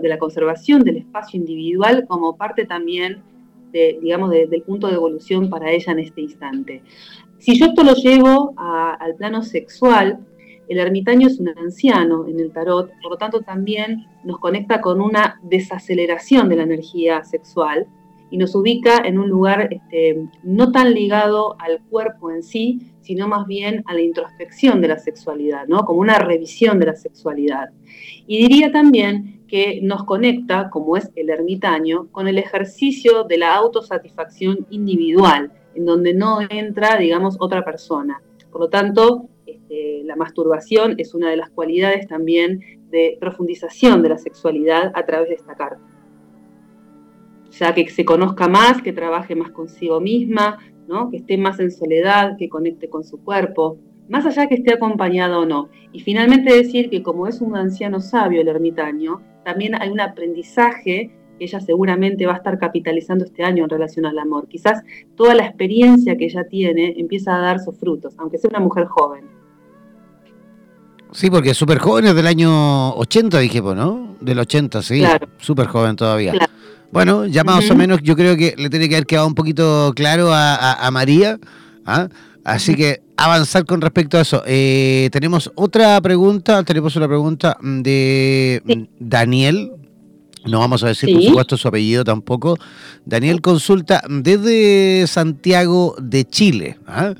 [0.00, 3.22] de la conservación del espacio individual como parte también
[3.72, 6.82] de, digamos, del punto de evolución para ella en este instante.
[7.38, 10.24] Si yo esto lo llevo al plano sexual,
[10.68, 15.00] el ermitaño es un anciano en el tarot, por lo tanto también nos conecta con
[15.00, 17.86] una desaceleración de la energía sexual,
[18.30, 23.28] y nos ubica en un lugar este, no tan ligado al cuerpo en sí, sino
[23.28, 25.84] más bien a la introspección de la sexualidad, ¿no?
[25.84, 27.68] como una revisión de la sexualidad.
[28.26, 33.54] Y diría también que nos conecta, como es el ermitaño, con el ejercicio de la
[33.54, 38.22] autosatisfacción individual, en donde no entra, digamos, otra persona.
[38.50, 44.08] Por lo tanto, este, la masturbación es una de las cualidades también de profundización de
[44.08, 45.94] la sexualidad a través de esta carta
[47.58, 51.10] ya que se conozca más, que trabaje más consigo misma, ¿no?
[51.10, 55.40] que esté más en soledad, que conecte con su cuerpo, más allá que esté acompañado
[55.40, 55.68] o no.
[55.92, 61.10] Y finalmente decir que como es un anciano sabio el ermitaño, también hay un aprendizaje
[61.38, 64.46] que ella seguramente va a estar capitalizando este año en relación al amor.
[64.48, 64.82] Quizás
[65.16, 68.86] toda la experiencia que ella tiene empieza a dar sus frutos, aunque sea una mujer
[68.86, 69.24] joven.
[71.12, 74.16] Sí, porque súper joven, es del año 80, dije, ¿no?
[74.20, 75.02] Del 80, sí.
[75.38, 76.32] Súper joven todavía.
[76.32, 76.52] Claro.
[76.92, 79.92] Bueno, ya más o menos yo creo que le tiene que haber quedado un poquito
[79.96, 81.38] claro a, María.
[81.86, 82.08] ¿ah?
[82.44, 84.42] Así que avanzar con respecto a eso.
[84.46, 89.72] Eh, tenemos otra pregunta, tenemos una pregunta de Daniel.
[90.46, 92.58] No vamos a decir, por supuesto, su apellido tampoco.
[93.06, 96.78] Daniel consulta desde Santiago de Chile.
[96.86, 97.14] ¿ah?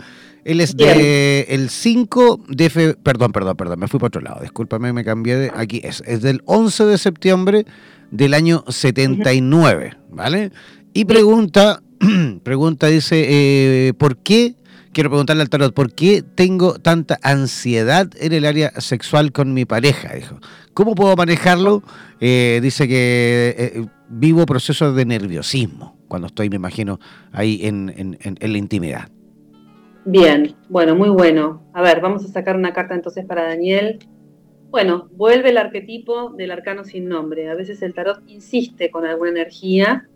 [0.44, 4.40] Él es de el 5 de febrero, perdón, perdón, perdón, me fui para otro lado,
[4.42, 7.66] discúlpame, me cambié de aquí, es, es del 11 de septiembre
[8.14, 10.52] del año 79, ¿vale?
[10.92, 11.82] Y pregunta,
[12.44, 13.26] pregunta, dice,
[13.88, 14.54] eh, ¿por qué?
[14.92, 19.64] Quiero preguntarle al tarot, ¿por qué tengo tanta ansiedad en el área sexual con mi
[19.64, 20.14] pareja?
[20.14, 20.38] Dijo.
[20.72, 21.82] ¿Cómo puedo manejarlo?
[22.20, 27.00] Eh, dice que eh, vivo procesos de nerviosismo cuando estoy, me imagino,
[27.32, 29.08] ahí en, en la intimidad.
[30.04, 31.64] Bien, bueno, muy bueno.
[31.72, 33.98] A ver, vamos a sacar una carta entonces para Daniel.
[34.74, 37.48] Bueno, vuelve el arquetipo del arcano sin nombre.
[37.48, 40.08] A veces el tarot insiste con alguna energía.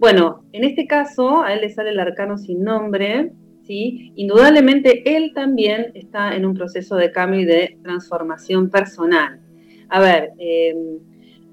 [0.00, 3.30] Bueno, en este caso a él le sale el arcano sin nombre,
[3.62, 4.12] ¿sí?
[4.16, 9.38] Indudablemente él también está en un proceso de cambio y de transformación personal.
[9.88, 10.98] A ver, em,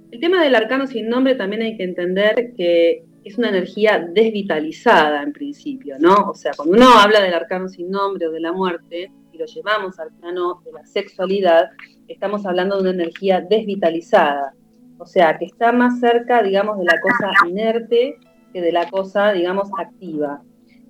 [0.09, 5.21] el tema del arcano sin nombre también hay que entender que es una energía desvitalizada
[5.21, 6.31] en principio, ¿no?
[6.31, 9.97] O sea, cuando uno habla del arcano sin nombre o de la muerte lo llevamos
[9.99, 11.69] al plano de la sexualidad,
[12.09, 14.53] estamos hablando de una energía desvitalizada,
[14.97, 18.17] o sea, que está más cerca, digamos, de la cosa inerte
[18.51, 20.41] que de la cosa, digamos, activa.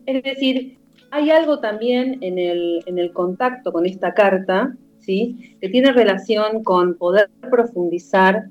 [0.07, 0.79] Es decir,
[1.12, 5.55] hay algo también en el, en el contacto con esta carta, ¿sí?
[5.62, 8.45] que tiene relación con poder profundizar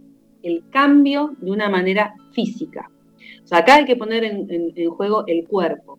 [0.44, 2.88] el cambio de una manera física.
[3.42, 5.98] O sea, acá hay que poner en, en juego el cuerpo.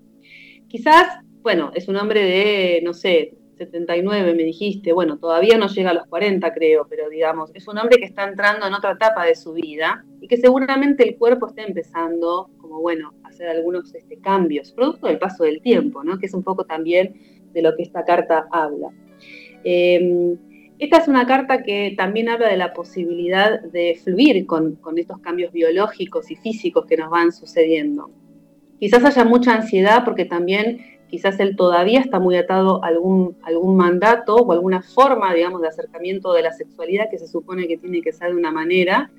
[0.69, 5.91] Quizás, bueno, es un hombre de, no sé, 79 me dijiste, bueno, todavía no llega
[5.91, 9.25] a los 40 creo, pero digamos, es un hombre que está entrando en otra etapa
[9.25, 13.93] de su vida y que seguramente el cuerpo está empezando, como bueno, a hacer algunos
[13.93, 16.17] este, cambios, producto del paso del tiempo, ¿no?
[16.17, 17.13] Que es un poco también
[17.53, 18.89] de lo que esta carta habla.
[19.63, 20.37] Em,
[20.79, 25.51] esta es una carta que también habla de la posibilidad de fluir con, estos cambios
[25.51, 28.09] biológicos y físicos que nos van sucediendo.
[28.79, 33.35] Quizás haya mucha ansiedad porque también quizás él todavía está muy atado a algún,
[33.75, 38.01] mandato o alguna forma, digamos, de acercamiento de la sexualidad que se supone que tiene
[38.01, 39.11] que ser de una manera.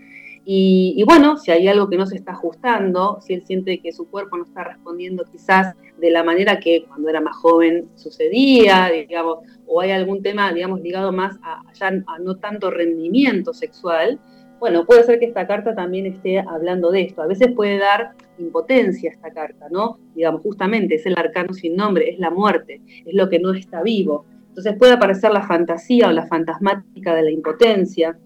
[0.44, 4.09] Y, bueno, si hay algo que no se está ajustando, si él siente que su
[4.09, 9.40] cuerpo no está respondiendo quizás de la manera que cuando era más joven sucedía, digamos,
[9.66, 14.18] o hay algún tema, digamos, ligado más a, a no tanto rendimiento sexual,
[14.61, 17.23] bueno, puede ser que esta carta también esté hablando de esto.
[17.23, 19.99] A veces puede dar impotencia esta carta, ¿no?
[20.14, 23.83] Digamos, justamente es el arcano sin nombre, es la muerte, es lo que no está
[23.83, 24.27] vivo.
[24.49, 28.18] Entonces puede aparecer la fantasía o la fantasmática de la impotencia,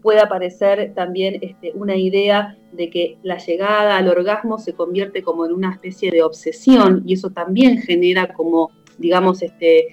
[0.00, 5.44] puede aparecer también este, una idea de que la llegada al orgasmo se convierte como
[5.44, 9.88] en una especie de obsesión y eso también genera como, digamos, este,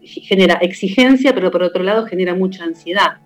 [0.00, 3.18] genera exigencia, pero por otro lado genera mucha ansiedad.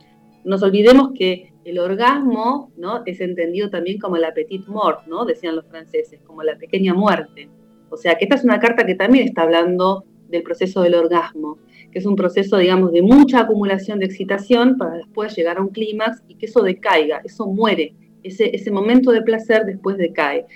[0.45, 3.03] Nos olvidemos que el orgasmo ¿no?
[3.07, 5.25] es entendido también como la petite mort, ¿no?
[5.25, 7.49] decían los franceses, como la pequeña muerte.
[7.91, 11.59] O sea que esta es una carta que también está hablando del proceso del orgasmo
[11.91, 15.69] que es un proceso, digamos, de mucha acumulación de excitación para después llegar a un
[15.69, 20.47] clímax y que eso decaiga, eso muere, ese, momento de placer después decae.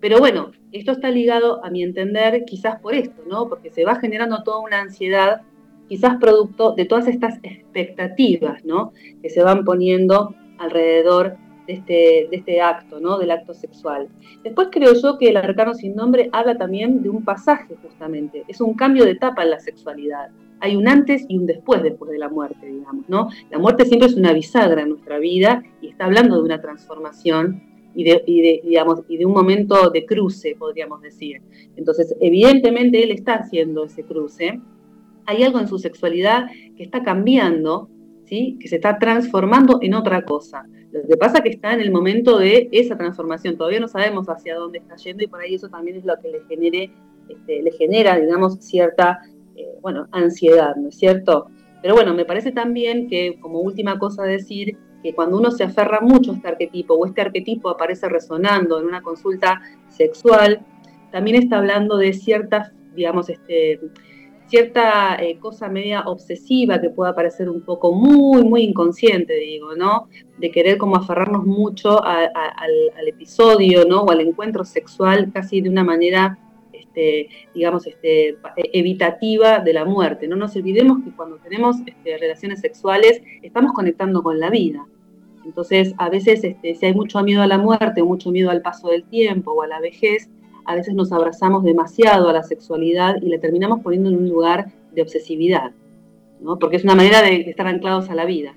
[0.00, 3.48] Pero bueno, esto está ligado, a mi entender, quizás por esto, ¿no?
[3.48, 5.42] Porque se va generando toda una ansiedad,
[5.90, 8.92] quizás producto de todas estas expectativas, ¿no?
[9.20, 13.18] Que se van poniendo alrededor de este, de este acto, ¿no?
[13.18, 14.08] Del acto sexual.
[14.44, 18.44] Después creo yo que el arcano sin nombre habla también de un pasaje, justamente.
[18.46, 22.10] Es un cambio de etapa en la sexualidad hay un antes y un después después
[22.10, 23.30] de la muerte, digamos, ¿no?
[23.50, 27.62] La muerte siempre es una bisagra en nuestra vida y está hablando de una transformación
[27.94, 31.42] y de, digamos, y de un momento de cruce, podríamos decir.
[31.76, 34.60] Entonces, evidentemente él está haciendo ese cruce.
[35.30, 37.88] Hay algo en su sexualidad que está cambiando,
[38.24, 38.58] ¿sí?
[38.60, 40.64] que se está transformando en otra cosa.
[40.90, 43.56] Lo que pasa es que está en el momento de esa transformación.
[43.56, 46.30] Todavía no sabemos hacia dónde está yendo y por ahí eso también es lo que
[46.30, 46.90] le, genere,
[47.28, 49.20] este, le genera, digamos, cierta
[49.54, 51.46] eh, bueno, ansiedad, ¿no es cierto?
[51.80, 56.00] Pero bueno, me parece también que como última cosa decir que cuando uno se aferra
[56.00, 60.66] mucho a este arquetipo o este arquetipo aparece resonando en una consulta sexual,
[61.12, 63.80] también está hablando de cierta, digamos, este,
[64.50, 70.08] cierta eh, cosa media obsesiva que pueda parecer un poco muy, muy inconsciente, digo, ¿no?
[70.38, 72.32] De querer como aferrarnos mucho al,
[73.06, 74.02] episodio, ¿no?
[74.02, 76.38] O al encuentro sexual casi de una manera
[76.72, 78.36] este, digamos, este,
[78.72, 80.26] evitativa de la muerte.
[80.26, 84.84] No nos olvidemos que cuando tenemos este, relaciones sexuales estamos conectando con la vida.
[85.44, 88.88] Entonces, a veces, este, si hay mucho miedo a la muerte, mucho miedo al paso
[88.88, 90.28] del tiempo o a la vejez,
[90.70, 94.72] a veces nos abrazamos demasiado a la sexualidad y la terminamos poniendo en un lugar
[94.92, 95.72] de obsesividad,
[96.40, 96.58] ¿no?
[96.58, 98.54] porque es una manera de, estar anclados a la vida.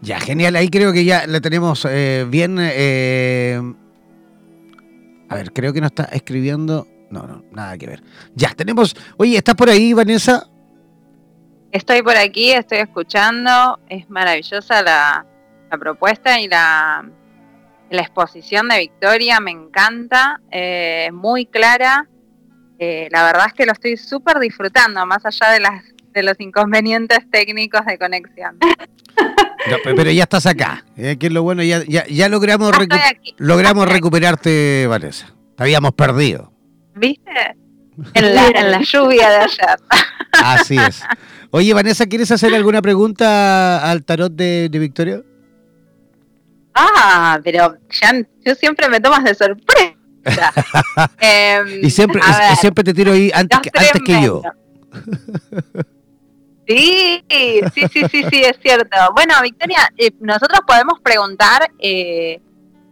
[0.00, 0.54] Ya, genial.
[0.54, 3.60] Ahí creo que ya la tenemos eh, bien eh,
[5.28, 6.86] a ver, creo que no está escribiendo.
[7.10, 8.02] No, no, nada que ver.
[8.34, 8.94] Ya, tenemos.
[9.16, 10.48] Oye, ¿estás por ahí, Vanessa?
[11.70, 13.78] Estoy por aquí, estoy escuchando.
[13.88, 15.26] Es maravillosa la,
[15.78, 17.08] propuesta y la,
[17.90, 20.40] la, exposición de Victoria, me encanta.
[20.50, 22.08] Eh, muy clara.
[22.78, 26.38] Eh, la verdad es que lo estoy súper disfrutando, más allá de, las, de los
[26.38, 28.58] inconvenientes técnicos de conexión.
[29.84, 32.72] pero ya estás acá, eh, que es lo bueno, ya, ya, logramos,
[33.36, 35.34] logramos recuperarte, Vanessa.
[35.56, 36.52] Te habíamos perdido.
[36.94, 37.56] ¿Viste?
[38.14, 39.78] En la, lluvia de ayer.
[40.32, 41.02] Así es.
[41.50, 45.22] Oye, Vanessa, ¿quieres hacer alguna pregunta al tarot de, Victoria?
[46.78, 48.12] Ah, pero ya,
[48.44, 49.94] yo siempre me tomas de sorpresa.
[51.20, 52.20] Em, y siempre,
[52.60, 54.42] siempre te tiro ahí antes, que, antes que yo.
[56.68, 57.24] Sí,
[57.72, 58.96] sí, sí, sí, sí, es cierto.
[59.14, 62.42] Bueno, Victoria, eh, nosotros podemos preguntar, eh,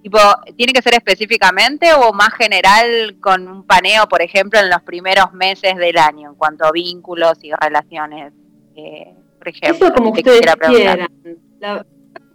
[0.02, 0.18] tipo,
[0.56, 5.32] ¿tiene que ser específicamente o más general con un paneo, por ejemplo, en los primeros
[5.34, 8.32] meses del año, en cuanto a vínculos y relaciones?
[8.76, 11.08] Eh, por ejemplo, Eso como ustedes quieran.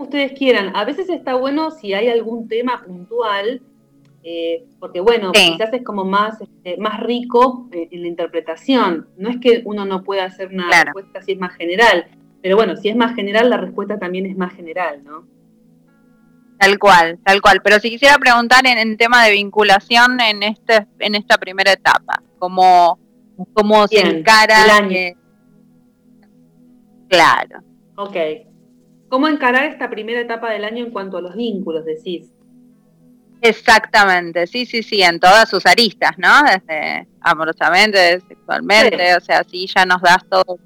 [0.01, 0.75] Ustedes quieran.
[0.75, 3.61] A veces está bueno si hay algún tema puntual
[4.23, 9.07] eh, porque bueno, quizás es como más, este, más rico eh, en la interpretación.
[9.17, 12.05] No es que uno no pueda hacer una respuesta si es más general,
[12.41, 15.25] pero bueno, si es más general, la respuesta también es más general, ¿no?
[16.59, 17.61] Tal cual, tal cual.
[17.63, 22.21] Pero si quisiera preguntar en, el tema de vinculación en este, en esta primera etapa,
[22.37, 22.99] ¿cómo,
[23.53, 24.87] cómo se encara?
[24.87, 25.15] Eh,
[27.09, 27.61] claro.
[27.95, 28.15] Ok.
[29.11, 32.31] ¿Cómo encarar esta primera etapa del año en cuanto a los vínculos, decís?
[33.41, 36.29] Exactamente, sí, sí, sí, en todas sus aristas, ¿no?
[36.43, 40.57] Desde amorosamente, sexualmente, o sea, sí ya nos das todo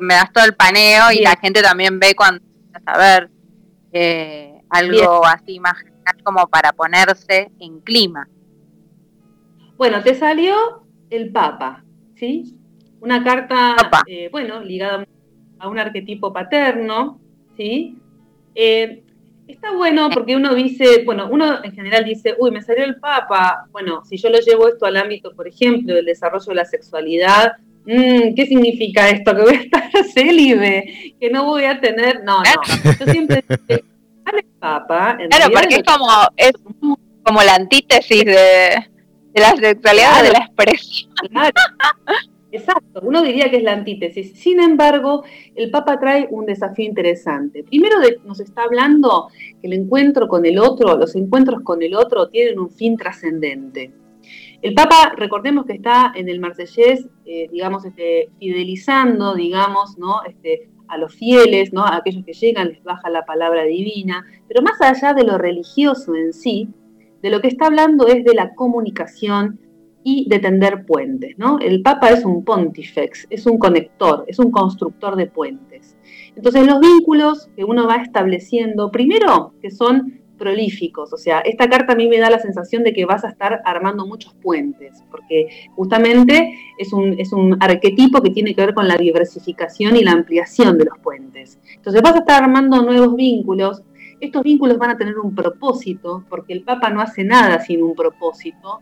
[0.00, 2.42] me das todo el paneo y la gente también ve cuando
[2.84, 3.30] a ver
[3.92, 5.74] eh, algo así más
[6.24, 8.28] como para ponerse en clima.
[9.76, 11.84] Bueno, te salió el Papa,
[12.16, 12.56] ¿sí?
[13.00, 13.76] Una carta,
[14.08, 15.06] eh, bueno, ligada
[15.60, 17.20] a un arquetipo paterno,
[17.56, 17.96] ¿sí?
[18.54, 19.02] Eh,
[19.46, 23.66] está bueno porque uno dice, bueno, uno en general dice, uy, me salió el Papa.
[23.70, 27.52] Bueno, si yo lo llevo esto al ámbito, por ejemplo, del desarrollo de la sexualidad,
[27.84, 29.34] mm, ¿qué significa esto?
[29.34, 32.22] Que voy a estar célibe, que no voy a tener.
[32.24, 32.94] No, no.
[32.98, 33.82] Yo siempre digo,
[34.32, 35.16] el Papa.
[35.30, 36.52] claro, porque es como, es
[37.22, 38.88] como la antítesis de,
[39.34, 41.10] la sexualidad, de la expresión.
[42.54, 44.38] Exacto, uno diría que es la antítesis.
[44.38, 45.24] Sin embargo,
[45.56, 47.64] el Papa trae un desafío interesante.
[47.64, 49.26] Primero nos está hablando
[49.60, 53.90] que el encuentro con el otro, los encuentros con el otro tienen un fin trascendente.
[54.62, 60.22] El Papa, recordemos que está en el Marsellés, eh, digamos, este, fidelizando, digamos, ¿no?
[60.22, 61.84] Este, a los fieles, ¿no?
[61.84, 66.14] a aquellos que llegan, les baja la palabra divina, pero más allá de lo religioso
[66.14, 66.68] en sí,
[67.20, 69.58] de lo que está hablando es de la comunicación
[70.04, 71.36] y de tender puentes.
[71.38, 71.58] ¿no?
[71.58, 75.96] El Papa es un pontifex, es un conector, es un constructor de puentes.
[76.36, 81.92] Entonces los vínculos que uno va estableciendo, primero que son prolíficos, o sea, esta carta
[81.92, 85.48] a mí me da la sensación de que vas a estar armando muchos puentes, porque
[85.76, 90.10] justamente es un, es un arquetipo que tiene que ver con la diversificación y la
[90.10, 91.60] ampliación de los puentes.
[91.76, 93.82] Entonces vas a estar armando nuevos vínculos,
[94.20, 97.94] estos vínculos van a tener un propósito, porque el Papa no hace nada sin un
[97.94, 98.80] propósito,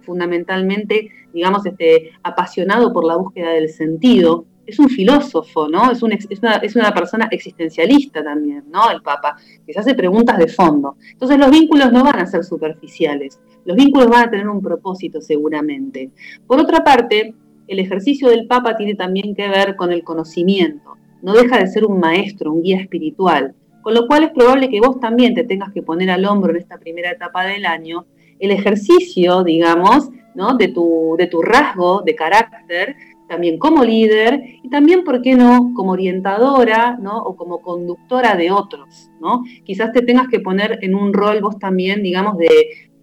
[0.00, 4.46] fundamentalmente, digamos, este, apasionado por la búsqueda del sentido.
[4.66, 5.90] Es un filósofo, ¿no?
[5.90, 8.90] Es, es, una, persona existencialista también, ¿no?
[8.90, 10.96] El Papa, que se hace preguntas de fondo.
[11.10, 15.20] Entonces los vínculos no van a ser superficiales, los vínculos van a tener un propósito
[15.22, 16.10] seguramente.
[16.46, 17.34] Por otra parte,
[17.66, 20.96] el ejercicio del Papa tiene también que ver con el conocimiento.
[21.22, 23.54] No deja de ser un maestro, un guía espiritual.
[23.82, 26.58] Con lo cual es probable que vos también te tengas que poner al hombro en
[26.58, 28.06] esta primera etapa del año
[28.40, 30.56] el ejercicio, digamos, ¿no?
[30.56, 32.96] de, tu, de tu rasgo de carácter,
[33.28, 37.18] también como líder y también, ¿por qué no?, como orientadora, ¿no?
[37.18, 39.42] O como conductora de otros, ¿no?
[39.64, 42.48] Quizás te tengas que poner en un rol vos también, digamos, de,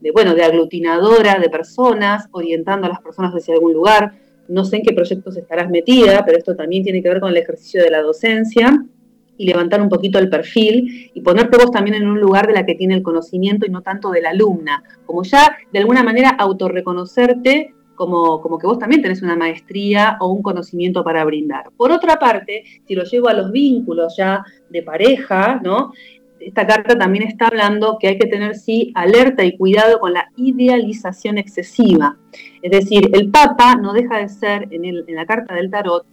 [0.02, 4.14] de, bueno, de aglutinadora de personas, orientando a las personas hacia algún lugar.
[4.48, 7.38] No sé en qué proyectos estarás metida, pero esto también tiene que ver con el
[7.38, 8.84] ejercicio de la docencia
[9.38, 12.66] y levantar un poquito el perfil y ponerte vos también en un lugar de la
[12.66, 16.30] que tiene el conocimiento y no tanto de la alumna, como ya de alguna manera
[16.30, 21.72] autorreconocerte como, como que vos también tenés una maestría o un conocimiento para brindar.
[21.78, 25.94] Por otra parte, si lo llevo a los vínculos ya de pareja, ¿no?
[26.40, 30.30] Esta carta también está hablando que hay que tener, sí, alerta y cuidado con la
[30.36, 32.18] idealización excesiva.
[32.62, 36.06] Es decir, el Papa no deja de ser, en, en la carta del tarot,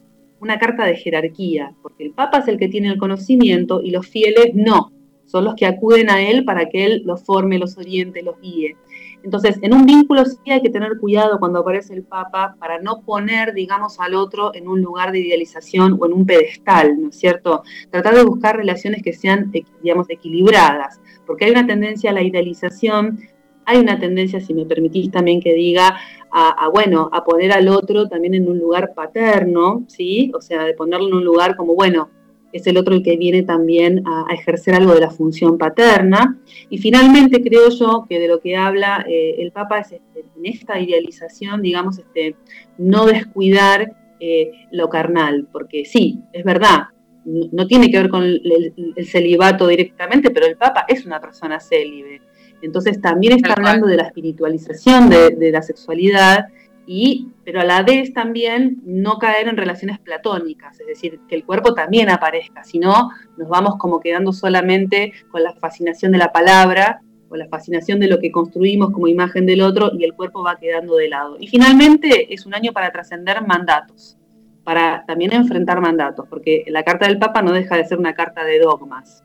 [0.42, 4.06] una carta de jerarquía, porque el Papa es el que tiene el conocimiento y los
[4.08, 4.92] fieles no,
[5.24, 8.76] son los que acuden a él para que él los forme, los oriente, los guíe.
[9.22, 13.02] Entonces, en un vínculo sí hay que tener cuidado cuando aparece el Papa para no
[13.02, 17.16] poner, digamos, al otro en un lugar de idealización o en un pedestal, ¿no es
[17.16, 17.62] cierto?
[17.90, 23.20] Tratar de buscar relaciones que sean, digamos, equilibradas, porque hay una tendencia a la idealización
[23.64, 25.96] hay una tendencia, si me permitís también que diga,
[26.34, 30.32] a, bueno, a poner al otro también en un lugar paterno, ¿sí?
[30.34, 32.08] O sea, de ponerlo en un lugar como, bueno,
[32.52, 36.38] es el otro el que viene también a, ejercer algo de la función paterna.
[36.70, 40.46] Y finalmente creo yo que de lo que habla eh, el Papa es este, en
[40.46, 42.36] esta idealización, digamos, este,
[42.78, 46.84] no descuidar eh, lo carnal, porque sí, es verdad,
[47.24, 51.60] no, tiene que ver con el, el, celibato directamente, pero el Papa es una persona
[51.60, 52.20] célibe.
[52.62, 56.46] Entonces también está hablando de la espiritualización de, la sexualidad,
[56.86, 61.44] y, pero a la vez también no caer en relaciones platónicas, es decir, que el
[61.44, 66.32] cuerpo también aparezca, si no nos vamos como quedando solamente con la fascinación de la
[66.32, 70.42] palabra o la fascinación de lo que construimos como imagen del otro y el cuerpo
[70.42, 71.36] va quedando de lado.
[71.40, 74.18] Y finalmente es un año para trascender mandatos,
[74.64, 78.44] para también enfrentar mandatos, porque la carta del Papa no deja de ser una carta
[78.44, 79.24] de dogmas.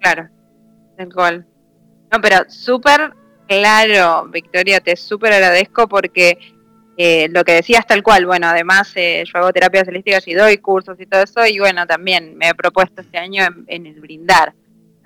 [0.00, 0.28] Claro,
[0.96, 1.46] el cual.
[2.10, 3.12] No, pero súper
[3.46, 6.38] claro, Victoria, te súper agradezco porque
[6.96, 10.58] eh, lo que decías tal cual, bueno, además eh, yo hago terapias holísticas y doy
[10.58, 14.52] cursos y todo eso, y bueno, también me he propuesto este año en, el brindar.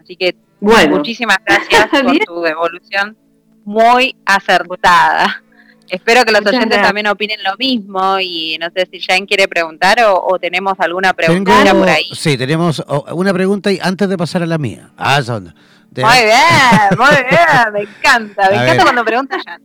[0.03, 3.17] Así que muchísimas gracias por tu devolución
[3.65, 5.43] muy acertada.
[5.89, 9.99] Espero que los oyentes también opinen lo mismo y no sé si Jane quiere preguntar
[10.07, 12.09] o, tenemos alguna pregunta por ahí.
[12.13, 12.83] Sí, tenemos
[13.13, 14.91] una pregunta y antes de pasar a la mía.
[14.97, 15.55] Ah, son
[16.03, 19.61] Muy bien, muy bien, me encanta, me encanta cuando preguntas ya.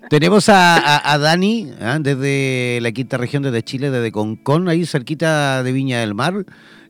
[0.10, 1.98] Tenemos a, Dani, ¿ah?
[2.00, 6.44] desde la quinta región, desde Chile, desde Concón, ahí cerquita de Viña del Mar.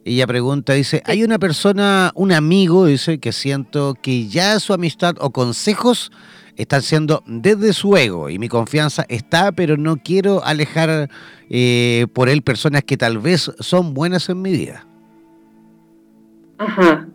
[0.06, 5.16] Ella pregunta, dice, hay una persona, un amigo, dice, que siento que ya su amistad
[5.18, 6.10] o consejos
[6.56, 11.10] están siendo desde su ego y mi confianza está, pero no quiero alejar
[11.50, 14.86] eh, por él personas que tal vez son buenas en mi vida.
[16.58, 17.08] Ajá.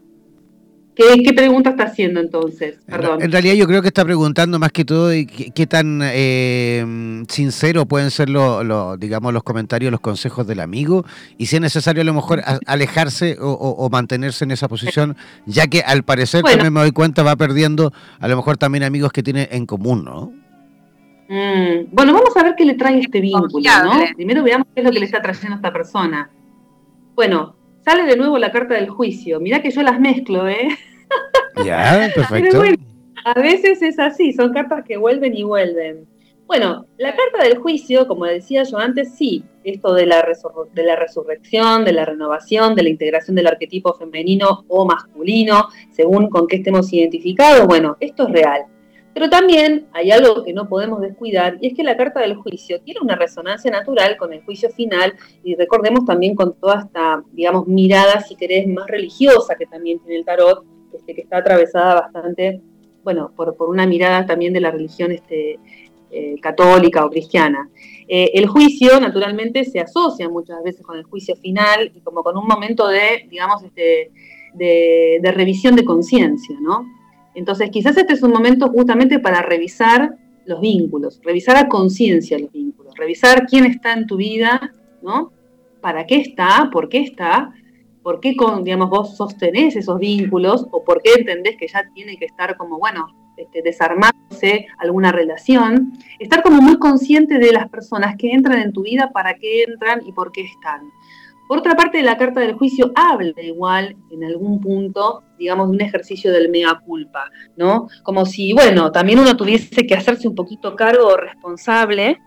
[1.23, 2.77] ¿Qué, pregunta está haciendo entonces?
[2.85, 3.21] Perdón.
[3.21, 8.11] En, realidad yo creo que está preguntando más que todo qué, tan eh, sincero pueden
[8.11, 11.05] ser los, digamos, los comentarios, los consejos del amigo
[11.37, 15.79] y si es necesario a lo mejor alejarse o, mantenerse en esa posición, ya que
[15.81, 19.47] al parecer también me doy cuenta va perdiendo a lo mejor también amigos que tiene
[19.51, 20.33] en común, ¿no?
[21.29, 23.93] Mm, bueno, vamos a ver qué le trae este vínculo, ¿no?
[24.17, 26.29] Primero veamos qué es lo que le está trayendo a esta persona.
[27.15, 27.55] Bueno,
[27.89, 29.39] sale de nuevo la carta del juicio.
[29.39, 30.67] Mirá que yo las mezclo, ¿eh?
[31.65, 32.61] Ya, perfecto.
[33.25, 36.07] a veces es así, son cartas que vuelven y vuelven.
[36.45, 40.25] Bueno, la carta del juicio, como decía yo antes, sí, esto de la,
[40.73, 46.29] de la resurrección, de la renovación, de la integración del arquetipo femenino o masculino, según
[46.29, 48.61] con qué estemos identificados, bueno, esto es real.
[49.13, 52.79] Pero también hay algo que no podemos descuidar y es que la carta del juicio
[52.81, 57.67] tiene una resonancia natural con el juicio final y recordemos también con toda esta, digamos,
[57.67, 62.61] mirada, si querés, más religiosa que también tiene el tarot, este, que está atravesada bastante,
[63.03, 65.59] bueno, por, una mirada también de la religión este,
[66.11, 67.69] eh, católica o cristiana.
[68.07, 72.37] Eh, el juicio, naturalmente, se asocia muchas veces con el juicio final y como con
[72.37, 74.11] un momento de, digamos, este,
[74.53, 76.98] de revisión de conciencia, ¿no?
[77.39, 80.15] Entonces, quizás este es un momento justamente para revisar
[80.45, 85.31] los vínculos, revisar a conciencia los vínculos, revisar quién está en tu vida, ¿no?
[85.79, 86.69] ¿Para qué está?
[86.71, 87.53] ¿Por qué está?
[88.03, 92.25] por qué digamos, vos sostenés esos vínculos o por qué entendés que ya tiene que
[92.25, 98.31] estar como, bueno, este, desarmándose alguna relación, estar como muy consciente de las personas que
[98.31, 100.89] entran en tu vida, para qué entran y por qué están.
[101.49, 105.81] Por otra parte, la carta del juicio habla igual en algún punto, digamos, de un
[105.81, 107.87] ejercicio del mea culpa, ¿no?
[108.03, 112.19] Como si, bueno, también uno tuviese que hacerse un poquito cargo responsable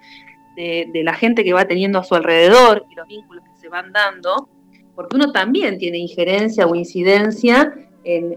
[0.57, 3.69] de, de la gente que va teniendo a su alrededor y los vínculos que se
[3.69, 4.49] van dando,
[4.97, 8.37] porque uno también tiene injerencia o incidencia en,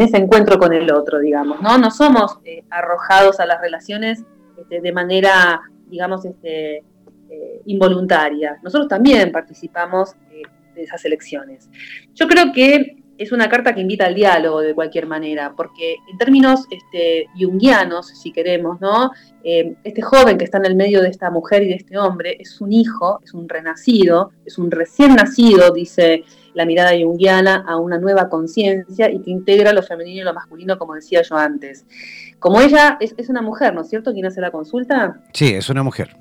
[0.00, 1.78] ese encuentro con el otro, digamos, ¿no?
[1.78, 4.22] No somos eh, arrojados a las relaciones
[4.56, 6.84] este, de manera, digamos, este,
[7.32, 8.58] eh, involuntaria.
[8.62, 10.42] Nosotros también participamos eh,
[10.74, 11.70] de esas elecciones.
[12.14, 16.18] Yo creo que es una carta que invita al diálogo de cualquier manera, porque en
[16.18, 19.12] términos este, jungianos, si queremos, ¿no?
[19.44, 22.36] Eh, este joven que está en el medio de esta mujer y de este hombre
[22.38, 27.78] es un hijo, es un renacido, es un recién nacido, dice la mirada junguiana, a
[27.78, 31.86] una nueva conciencia y que integra lo femenino y lo masculino, como decía yo antes.
[32.38, 34.12] Como ella es, es una mujer, ¿no es cierto?
[34.12, 35.22] ¿Quién hace la consulta?
[35.32, 36.14] Sí, es una mujer.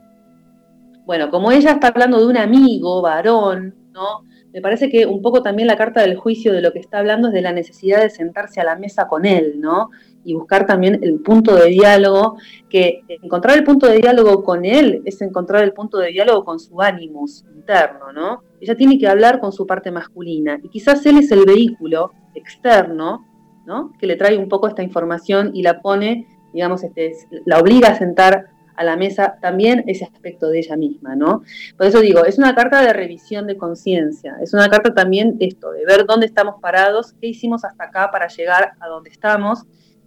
[1.06, 4.24] Bueno, como ella está hablando de un amigo, varón, ¿no?
[4.54, 7.30] me parece que un poco también la carta del juicio de lo que está hablando
[7.30, 9.90] es de la necesidad de sentarse a la mesa con él, ¿no?
[10.26, 12.38] Y buscar también el punto de diálogo,
[12.70, 16.60] que encontrar el punto de diálogo con él es encontrar el punto de diálogo con
[16.60, 18.44] su ánimos interno, ¿no?
[18.60, 23.26] Ella tiene que hablar con su parte masculina y quizás él es el vehículo externo,
[23.66, 23.94] ¿no?
[24.00, 27.14] Que le trae un poco esta información y la pone, digamos, este,
[27.46, 28.50] la obliga a sentar
[28.82, 31.44] a la mesa también ese aspecto de ella misma, ¿no?
[31.78, 35.72] Por eso digo, es una carta de revisión de conciencia, es una carta también esto,
[35.72, 39.64] de ver dónde estamos parados, qué hicimos hasta acá para llegar a donde estamos,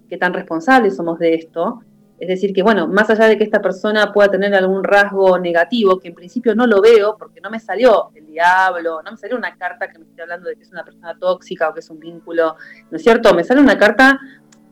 [0.08, 1.82] qué tan responsables somos de esto.
[2.18, 5.98] Es decir, que bueno, más allá de que esta persona pueda tener algún rasgo negativo,
[5.98, 9.36] que en principio no lo veo, porque no me salió el diablo, no me salió
[9.36, 11.90] una carta que me esté hablando de que es una persona tóxica o que es
[11.90, 12.56] un vínculo,
[12.90, 13.34] ¿no es cierto?
[13.34, 14.18] Me sale una carta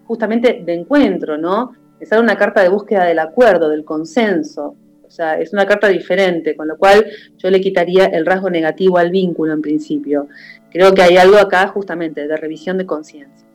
[0.05, 1.73] justamente de encuentro, ¿no?
[2.03, 4.77] Es una carta de búsqueda del acuerdo, del consenso.
[5.07, 7.05] O sea, es una carta diferente, con lo cual
[7.37, 10.29] yo le quitaría el rasgo negativo al vínculo en principio.
[10.71, 13.47] Creo que hay algo acá justamente de revisión de conciencia.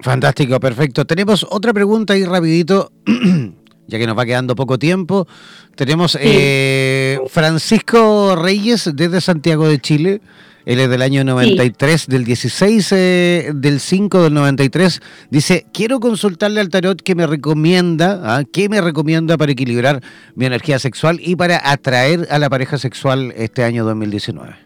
[0.00, 1.06] Fantástico, perfecto.
[1.06, 2.92] Tenemos otra pregunta ahí rapidito,
[3.86, 5.26] ya que nos va quedando poco tiempo.
[5.74, 10.20] Tenemos eh, Francisco Reyes desde Santiago de Chile.
[10.66, 15.00] Él es del año 93, del 16 eh, del 5 del 93.
[15.30, 18.42] Dice, quiero consultarle al tarot que me recomienda, ¿ah?
[18.52, 20.00] ¿qué me recomienda para equilibrar
[20.34, 24.56] mi energía sexual y para atraer a la pareja sexual este año 2019?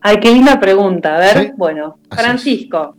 [0.00, 1.16] Ay, qué linda pregunta.
[1.16, 2.96] A ver, bueno, Francisco.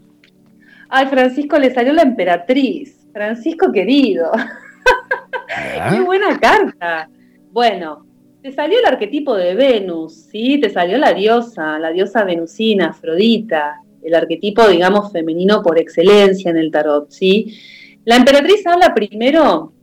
[0.90, 3.08] Ay, Francisco, le salió la emperatriz.
[3.14, 4.32] Francisco querido.
[5.90, 7.10] qué buena carta.
[7.54, 8.07] Bueno,
[8.48, 10.58] te salió el arquetipo de Venus, ¿sí?
[10.62, 16.56] Te salió la diosa, la diosa venusina, Afrodita, el arquetipo, digamos, femenino por excelencia en
[16.56, 17.60] el tarot, ¿sí?
[18.06, 19.74] La emperatriz habla primero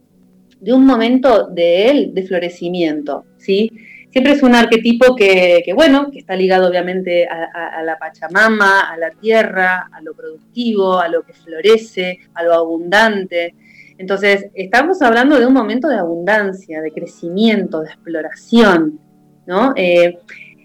[0.59, 3.71] de un momento de él de florecimiento, ¿sí?
[4.09, 9.11] Siempre es un arquetipo que, bueno, que está ligado obviamente a, la Pachamama, a la
[9.11, 13.53] tierra, a lo productivo, a lo que florece, a lo abundante.
[13.97, 18.99] Entonces, estamos hablando de un momento de abundancia, de crecimiento, de exploración,
[19.45, 19.73] ¿no?
[19.75, 20.19] Eh,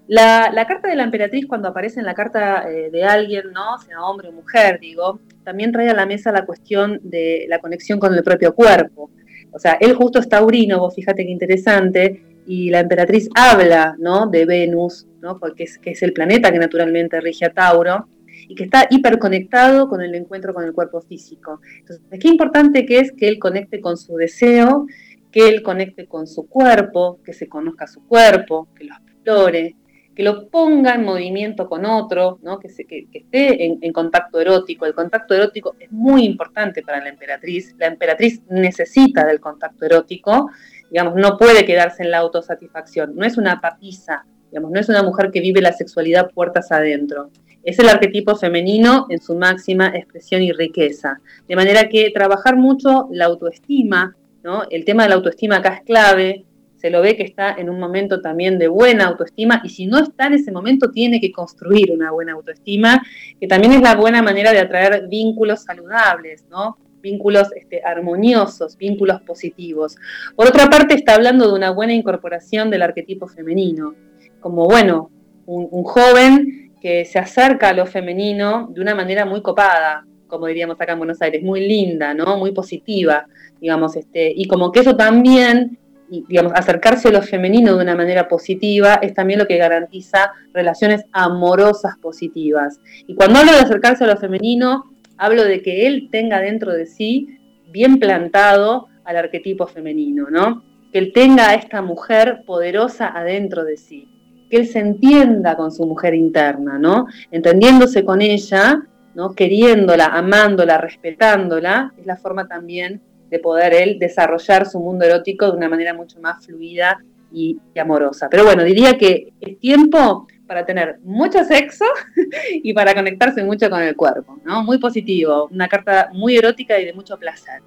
[0.08, 3.78] la, carta de la emperatriz, cuando aparece en la carta eh, de alguien, ¿no?
[3.78, 8.00] sea hombre o mujer, digo, también trae a la mesa la cuestión de la conexión
[8.00, 9.10] con el propio cuerpo.
[9.52, 14.26] O sea, él justo es taurino, vos fíjate qué interesante, y la emperatriz habla ¿no?
[14.26, 15.38] de Venus, ¿no?
[15.38, 18.08] Porque es, el planeta que naturalmente rige a Tauro,
[18.50, 21.60] y que está hiperconectado con el encuentro con el cuerpo físico.
[21.78, 24.88] Entonces, qué importante que es que él conecte con su deseo,
[25.30, 29.76] que él conecte con su cuerpo, que se conozca su cuerpo, que lo explore,
[30.16, 32.58] que lo ponga en movimiento con otro, ¿no?
[32.58, 34.84] que, esté en, contacto erótico.
[34.84, 37.76] El contacto erótico es muy importante para la emperatriz.
[37.78, 40.50] La emperatriz necesita del contacto erótico,
[40.90, 43.14] digamos, no puede quedarse en la autosatisfacción.
[43.14, 47.30] No es una papisa, digamos, no es una mujer que vive la sexualidad puertas adentro.
[47.62, 51.20] Es el arquetipo femenino en su máxima expresión y riqueza.
[51.46, 54.62] De manera que trabajar mucho la autoestima, ¿no?
[54.70, 56.44] El tema de la autoestima acá es clave,
[56.76, 59.98] se lo ve que está en un momento también de buena autoestima y si no
[59.98, 63.02] está en ese momento tiene que construir una buena autoestima,
[63.38, 66.78] que también es la buena manera de atraer vínculos saludables, ¿no?
[67.02, 69.96] vínculos este, armoniosos, vínculos positivos.
[70.36, 73.94] Por otra parte, está hablando de una buena incorporación del arquetipo femenino,
[74.40, 75.10] como, bueno,
[75.46, 80.46] un, un joven que se acerca a lo femenino de una manera muy copada, como
[80.46, 82.36] diríamos acá en Buenos Aires, muy linda, ¿no?
[82.36, 83.26] Muy positiva,
[83.60, 85.78] digamos, este, y como que eso también
[86.10, 91.04] digamos, acercarse a lo femenino de una manera positiva es también lo que garantiza relaciones
[91.12, 92.80] amorosas positivas.
[93.06, 96.86] Y cuando hablo de acercarse a lo femenino, hablo de que él tenga dentro de
[96.86, 97.38] sí
[97.70, 100.64] bien plantado al arquetipo femenino, ¿no?
[100.92, 104.08] Que él tenga a esta mujer poderosa adentro de sí,
[104.50, 107.06] que él se entienda con su mujer interna, ¿no?
[107.30, 108.82] Entendiéndose con ella,
[109.14, 109.34] ¿no?
[109.34, 115.56] Queriéndola, amándola, respetándola, es la forma también de poder él desarrollar su mundo erótico de
[115.56, 116.98] una manera mucho más fluida
[117.32, 118.28] y, amorosa.
[118.28, 121.84] Pero bueno, diría que es tiempo para tener mucho sexo
[122.52, 124.64] y para conectarse mucho con el cuerpo, ¿no?
[124.64, 127.62] Muy positivo, una carta muy erótica y de mucho placer.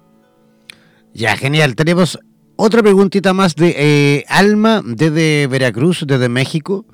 [1.14, 1.76] Ya, genial.
[1.76, 2.18] Tenemos
[2.56, 6.86] otra preguntita más de eh, Alma desde Veracruz, desde México.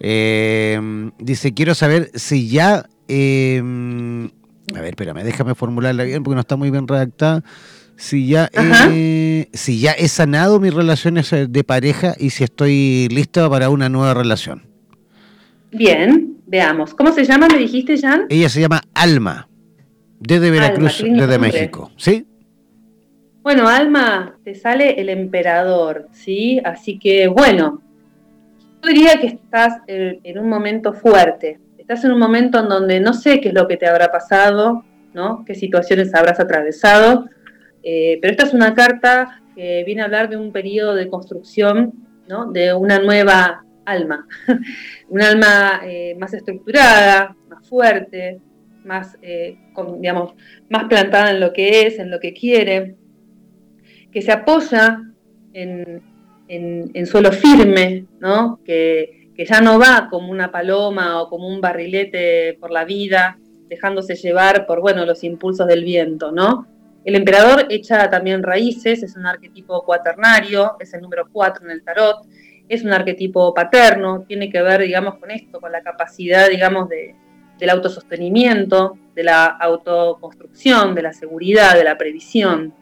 [0.00, 2.86] Eh, dice, quiero saber si ya...
[3.08, 3.60] Eh,
[4.74, 7.42] a ver, espérame, déjame formularla bien porque no está muy bien redactada
[8.00, 8.50] si ya,
[9.52, 13.90] si ya he sanado mis relaciones eh, de pareja y si estoy listo para una
[13.90, 14.62] nueva relación.
[15.70, 16.94] Bien, veamos.
[16.94, 17.46] ¿Cómo se llama?
[17.48, 18.24] ¿Me dijiste, Jan?
[18.30, 19.48] Ella se llama Alma,
[20.18, 21.92] desde Veracruz, desde México.
[21.96, 22.26] ¿Sí?
[23.42, 26.60] Bueno, Alma, te sale el emperador, ¿sí?
[26.62, 27.80] Así que, bueno,
[28.82, 31.58] yo diría que estás en un momento fuerte.
[31.78, 34.84] Estás en un momento en donde no sé qué es lo que te habrá pasado,
[35.14, 35.42] ¿no?
[35.46, 37.30] ¿Qué situaciones habrás atravesado?
[37.82, 41.94] Eh, pero esta es una carta que viene a hablar de un periodo de construcción,
[42.52, 44.28] de una nueva alma,
[45.08, 48.38] un alma eh, más estructurada, más fuerte,
[48.84, 49.56] más, eh,
[49.98, 50.34] digamos,
[50.68, 52.96] más plantada en lo que es, en lo que quiere,
[54.12, 55.02] que se apoya
[55.52, 56.02] en,
[57.06, 58.06] suelo firme,
[58.64, 63.38] que, que ya no va como una paloma o como un barrilete por la vida,
[63.68, 66.66] dejándose llevar por bueno, los impulsos del viento, ¿no?
[67.04, 71.82] El emperador echa también raíces, es un arquetipo cuaternario, es el número 4 en el
[71.82, 72.26] tarot,
[72.68, 77.14] es un arquetipo paterno, tiene que ver, digamos, con esto, con la capacidad, digamos, de,
[77.58, 82.74] del autosostenimiento, de la autoconstrucción, de la seguridad, de la previsión.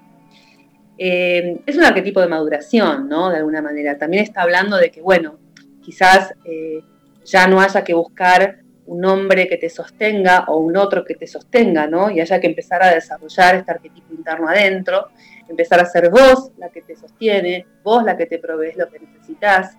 [0.98, 3.30] Eh, es un arquetipo de maduración, ¿no?
[3.30, 3.96] De alguna manera.
[3.96, 5.38] También está hablando de que, bueno,
[5.80, 6.82] quizás eh,
[7.24, 11.26] ya no haya que buscar un hombre que te sostenga o un otro que te
[11.26, 12.10] sostenga, ¿no?
[12.10, 15.08] Y haya que empezar a desarrollar este arquetipo interno adentro,
[15.48, 18.98] empezar a ser vos la que te sostiene, vos la que te provees lo que
[18.98, 19.76] necesitas,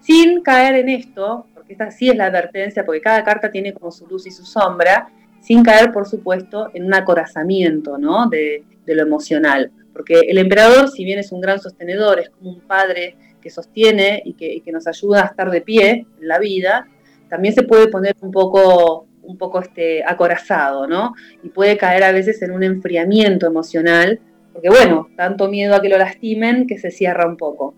[0.00, 3.90] sin caer en esto, porque esta sí es la advertencia, porque cada carta tiene como
[3.90, 5.08] su luz y su sombra,
[5.40, 8.28] sin caer, por supuesto, en un acorazamiento, ¿no?
[8.28, 9.72] De, lo emocional.
[9.96, 14.20] Porque el emperador, si bien es un gran sostenedor, es como un padre que sostiene
[14.26, 16.86] y que, nos ayuda a estar de pie en la vida,
[17.30, 21.14] también se puede poner un poco, un poco este, acorazado, ¿no?
[21.42, 24.20] Y puede caer a veces en un enfriamiento emocional,
[24.52, 27.74] porque bueno, tanto miedo a que lo lastimen que se cierra un poco.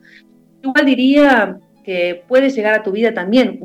[0.62, 3.60] Igual diría que puede llegar a tu vida también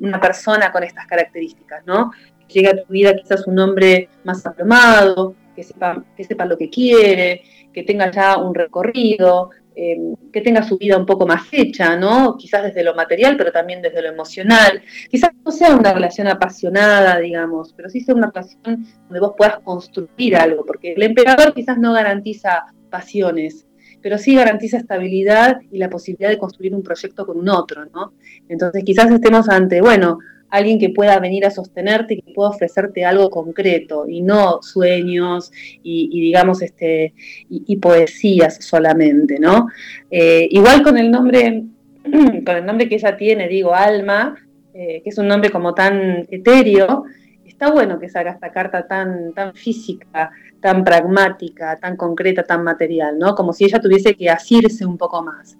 [0.00, 2.10] una persona con estas características, ¿no?
[2.48, 6.70] llegue a tu vida quizás un hombre más aplomado, que sepa, que sepa lo que
[6.70, 7.42] quiere,
[7.72, 9.96] que tenga ya un recorrido, eh,
[10.32, 12.36] que tenga su vida un poco más hecha, ¿no?
[12.36, 14.82] Quizás desde lo material, pero también desde lo emocional.
[15.10, 19.58] Quizás no sea una relación apasionada, digamos, pero sí sea una relación donde vos puedas
[19.60, 23.66] construir algo, porque el emperador quizás no garantiza pasiones,
[24.00, 28.12] pero sí garantiza estabilidad y la posibilidad de construir un proyecto con un otro, ¿no?
[28.48, 30.18] Entonces quizás estemos ante, bueno,
[30.54, 35.50] alguien que pueda venir a sostenerte que pueda ofrecerte algo concreto y no sueños
[35.82, 37.12] y, digamos este
[37.48, 39.66] y, poesías solamente, ¿no?
[40.10, 41.64] Eh, igual con el nombre
[42.46, 44.36] con el nombre que ella tiene, digo Alma,
[44.72, 47.04] eh, que es un nombre como tan etéreo,
[47.44, 50.30] está bueno que salga esta carta tan tan física,
[50.60, 53.34] tan pragmática, tan concreta, tan material, ¿no?
[53.34, 55.56] Como si ella tuviese que asirse un poco más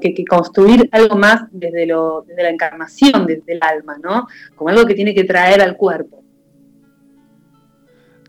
[0.00, 4.26] que, que, construir algo más desde, lo, desde la encarnación, desde el alma, ¿no?
[4.56, 6.22] Como algo que tiene que traer al cuerpo.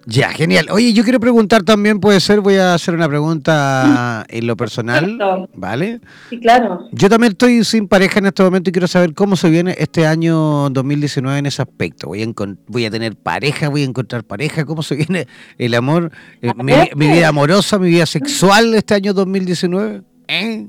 [0.10, 0.68] Ya, genial.
[0.72, 5.48] Oye, yo quiero preguntar también, puede ser, voy a hacer una pregunta en lo personal,
[5.54, 6.02] ¿vale?
[6.32, 6.88] Sí, claro.
[6.92, 10.08] Yo también estoy sin pareja en este momento y quiero saber cómo se viene este
[10.08, 12.08] año 2019 en ese aspecto.
[12.08, 12.28] Voy a,
[12.68, 15.28] voy a tener pareja, voy a encontrar pareja, cómo se viene
[15.60, 16.12] el amor,
[16.42, 20.02] eh, mi, mi, vida amorosa, mi vida sexual este año 2019.
[20.28, 20.68] ¿Eh?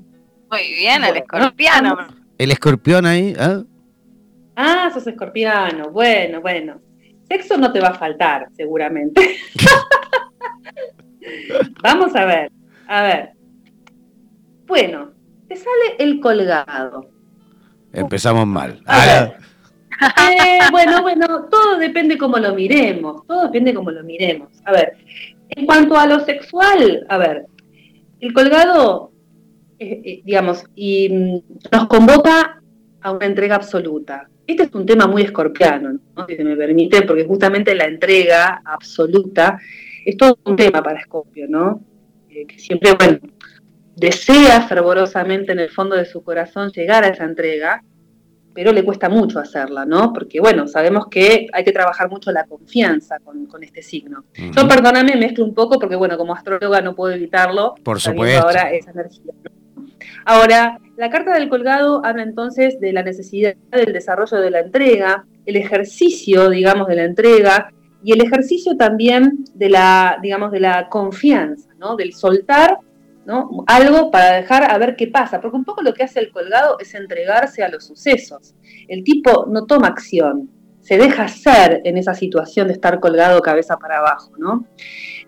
[0.51, 1.97] Muy bien, el escorpiano.
[2.37, 3.63] El escorpión ahí, ¿eh?
[4.57, 5.91] Ah, sos escorpiano.
[5.91, 6.81] Bueno, bueno.
[7.29, 9.37] Sexo no te va a faltar, seguramente.
[11.83, 12.51] Vamos a ver.
[12.89, 13.31] A ver.
[14.67, 15.13] Bueno,
[15.47, 17.09] te sale el colgado.
[17.93, 18.83] Empezamos mal.
[18.89, 23.25] Eh, bueno, bueno, todo depende cómo lo miremos.
[23.27, 24.49] Todo depende cómo lo miremos.
[24.65, 24.97] A ver,
[25.51, 27.47] en cuanto a lo sexual, a ver,
[28.21, 29.13] el colgado
[29.83, 32.61] eh, eh, digamos, y mm, nos convoca
[33.01, 34.29] a una entrega absoluta.
[34.47, 39.59] Este es un tema muy escorpiano, si se me permite, porque justamente la entrega absoluta
[40.05, 41.83] es todo un tema para Escorpio, ¿no?
[42.29, 43.21] Eh, que siempre, bueno,
[43.97, 47.83] desea fervorosamente en el fondo de su corazón llegar a esa entrega,
[48.53, 50.13] pero le cuesta mucho hacerla, ¿no?
[50.13, 54.25] Porque, bueno, sabemos que hay que trabajar mucho la confianza con, este signo.
[54.35, 57.77] Yo, perdóname, mezclo un poco porque, bueno, como astróloga no puedo evitarlo.
[57.83, 58.43] Por supuesto.
[58.43, 59.33] Ahora esa energía.
[60.25, 65.25] Ahora, la carta del colgado habla entonces de la necesidad del desarrollo de la entrega,
[65.47, 67.73] el ejercicio, digamos, de la entrega
[68.03, 71.97] y el ejercicio también de la, digamos, de la confianza, ¿no?
[71.97, 72.79] Del soltar,
[73.27, 73.65] ¿no?
[73.67, 76.79] Algo para dejar a ver qué pasa, porque un poco lo que hace el colgado
[76.79, 78.55] es entregarse a los sucesos.
[78.89, 83.77] El tipo no toma acción, se deja ser en esa situación de estar colgado cabeza
[83.77, 84.67] para abajo, ¿no?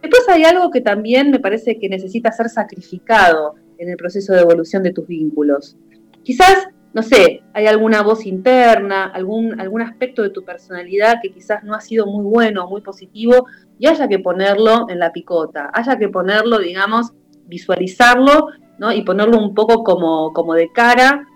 [0.01, 4.41] Después hay algo que también me parece que necesita ser sacrificado en el proceso de
[4.41, 5.76] evolución de tus vínculos.
[6.22, 11.64] Quizás, no sé, hay alguna voz interna, algún, algún aspecto de tu personalidad que quizás
[11.64, 13.47] no ha sido muy bueno, muy positivo,
[13.78, 17.12] y haya que ponerlo en la picota, haya que ponerlo, digamos,
[17.47, 18.93] visualizarlo, ¿no?
[18.93, 21.26] Y ponerlo un poco como, como de cara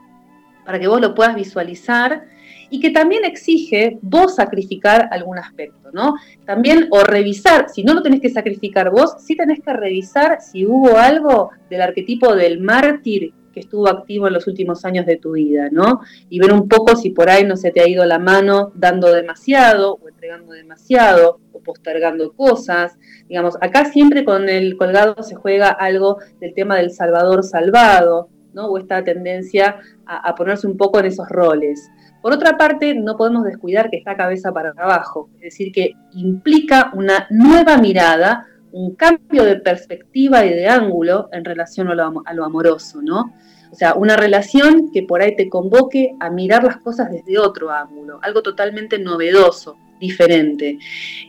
[0.65, 2.27] para que vos lo puedas visualizar
[2.71, 6.15] y que también exige vos sacrificar algún aspecto, ¿no?
[6.45, 10.67] También o revisar, si no lo tenés que sacrificar vos, sí tenés que revisar si
[10.67, 15.33] hubo algo del arquetipo del mártir que estuvo activo en los últimos años de tu
[15.33, 16.01] vida, ¿no?
[16.29, 19.11] Y ver un poco si por ahí no se te ha ido la mano dando
[19.11, 22.99] demasiado o entregando demasiado o postergando cosas.
[23.31, 28.67] Digamos, acá siempre con el colgado se juega algo del tema del salvador salvado, ¿no?
[28.67, 31.89] O esta tendencia a, a ponerse un poco en esos roles.
[32.27, 36.91] Por otra parte, no podemos descuidar que está cabeza para abajo, es decir, que implica
[36.93, 43.01] una nueva mirada, un cambio de perspectiva y de ángulo en relación a lo, amoroso,
[43.01, 43.33] ¿no?
[43.71, 47.71] O sea, una relación que por ahí te convoque a mirar las cosas desde otro
[47.71, 50.79] ángulo, algo totalmente novedoso, diferente.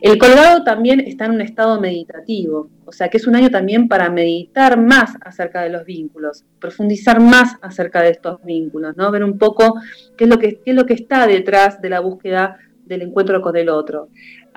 [0.00, 3.88] El colgado también está en un estado meditativo, o sea que es un año también
[3.88, 9.10] para meditar más acerca de los vínculos, profundizar más acerca de estos vínculos, ¿no?
[9.10, 9.80] Ver un poco
[10.16, 13.40] qué es lo que, qué es lo que está detrás de la búsqueda del encuentro
[13.42, 14.08] con el otro.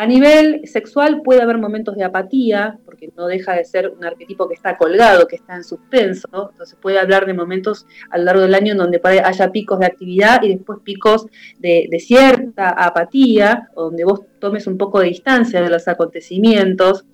[0.02, 4.48] A nivel sexual puede haber momentos de apatía, porque no deja de ser un arquetipo
[4.48, 8.42] que está colgado, que está en suspenso, entonces puede hablar de momentos a lo largo
[8.42, 11.28] del año en donde haya picos de actividad y después picos
[11.60, 17.06] de, cierta apatía, donde vos tomes un poco de distancia de los acontecimientos.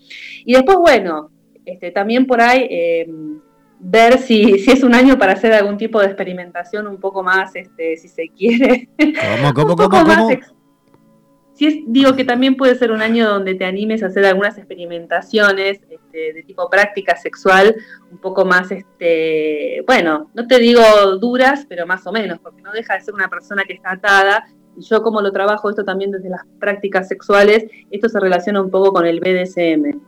[0.45, 1.29] Y después, bueno,
[1.65, 2.67] este, también por ahí...
[2.69, 3.41] Em,
[3.79, 7.55] ver si, si, es un año para hacer algún tipo de experimentación un poco más,
[7.55, 8.89] este, si se quiere.
[8.97, 10.56] ¿Cómo, cómo, cómo, cómo?
[11.57, 15.79] Sí digo que también puede ser un año donde te animes a hacer algunas experimentaciones
[15.89, 17.75] este, de tipo práctica sexual,
[18.11, 20.81] un poco más, este, bueno, no te digo
[21.19, 24.45] duras, pero más o menos, porque no deja de ser una persona que está atada
[24.77, 28.93] yo como lo trabajo esto también desde las prácticas sexuales, esto se relaciona un poco
[28.93, 29.99] con el BDSM.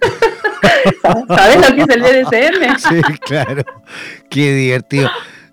[1.28, 2.76] ¿Sabes lo que es el BDSM?
[2.78, 3.62] Sí, claro.
[4.28, 5.08] Qué divertido.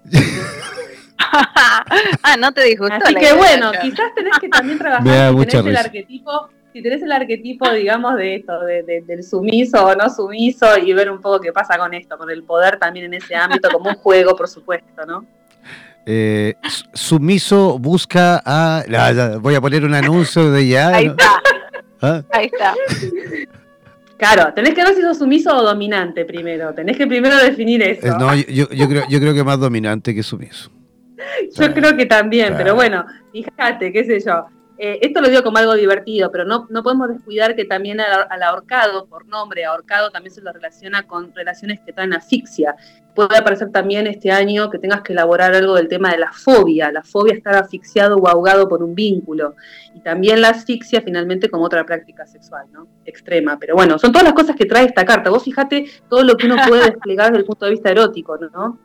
[2.24, 2.96] ah, no te disgustó.
[3.04, 7.12] Así que bueno, quizás tenés que también trabajar si tenés el arquetipo, si tenés el
[7.12, 11.52] arquetipo, digamos, de esto, de, del sumiso o no sumiso, y ver un poco qué
[11.52, 15.06] pasa con esto, con el poder también en ese ámbito, como un juego, por supuesto,
[15.06, 15.26] ¿no?
[16.06, 16.56] Eh,
[16.94, 18.84] sumiso busca a.
[19.40, 20.90] voy a poner un anuncio de ya.
[20.90, 21.42] Ahí está.
[22.02, 22.24] ¿Ah?
[22.32, 22.74] Ahí está.
[24.18, 26.74] Claro, tenés que ver si sos sumiso o dominante primero.
[26.74, 28.08] Tenés que primero definir eso.
[28.08, 30.72] Eh, no, yo, yo, creo, yo creo que más dominante que sumiso.
[31.56, 34.46] Yo creo que también, pero bueno, fíjate, qué sé yo.
[34.82, 38.42] Eh, esto lo digo como algo divertido, pero no, no podemos descuidar que también al,
[38.42, 42.78] ahorcado, por nombre, ahorcado también se lo relaciona con relaciones que traen asfixia.
[43.14, 46.94] Puede aparecer también este año que tengas que elaborar algo del tema de la fobia,
[46.94, 49.56] la fobia estar asfixiado o ahogado por un vínculo.
[49.94, 52.88] Y también la asfixia finalmente como otra práctica sexual, ¿no?
[53.04, 53.60] Extrema.
[53.60, 55.30] Pero bueno, son todas las cosas que trae esta carta.
[55.30, 58.80] Vos fíjate todo lo que uno puede desplegar desde el punto de vista erótico, ¿no?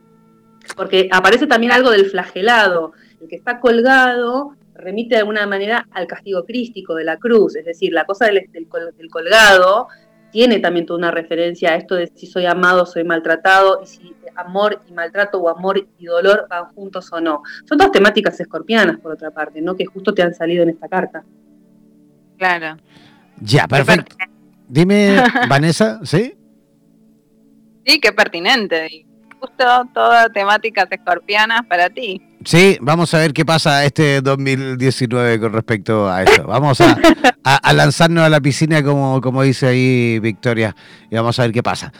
[0.77, 6.07] Porque aparece también algo del flagelado, el que está colgado remite de alguna manera al
[6.07, 8.69] castigo crístico de la cruz, es decir, la cosa del,
[9.09, 9.89] colgado
[10.33, 14.15] tiene también toda una referencia a esto de si soy amado, soy maltratado, y si
[14.35, 17.43] amor y maltrato o amor y dolor van juntos o no.
[17.69, 19.77] Son dos temáticas escorpianas, por otra parte, ¿no?
[19.77, 21.25] Que justo te han salido en esta carta.
[22.37, 22.77] Claro.
[23.41, 24.17] Ya, perfecto.
[24.69, 26.37] Dime, Vanessa, ¿sí?
[27.87, 29.07] Sí, qué pertinente.
[29.45, 32.23] Justo todas temáticas escorpianas para ti.
[32.47, 36.47] Sí, vamos a ver qué pasa este 2019 con respecto a eso.
[36.47, 40.75] Vamos a, lanzarnos a la piscina, como, como dice ahí Victoria,
[41.11, 41.93] y vamos a ver qué pasa.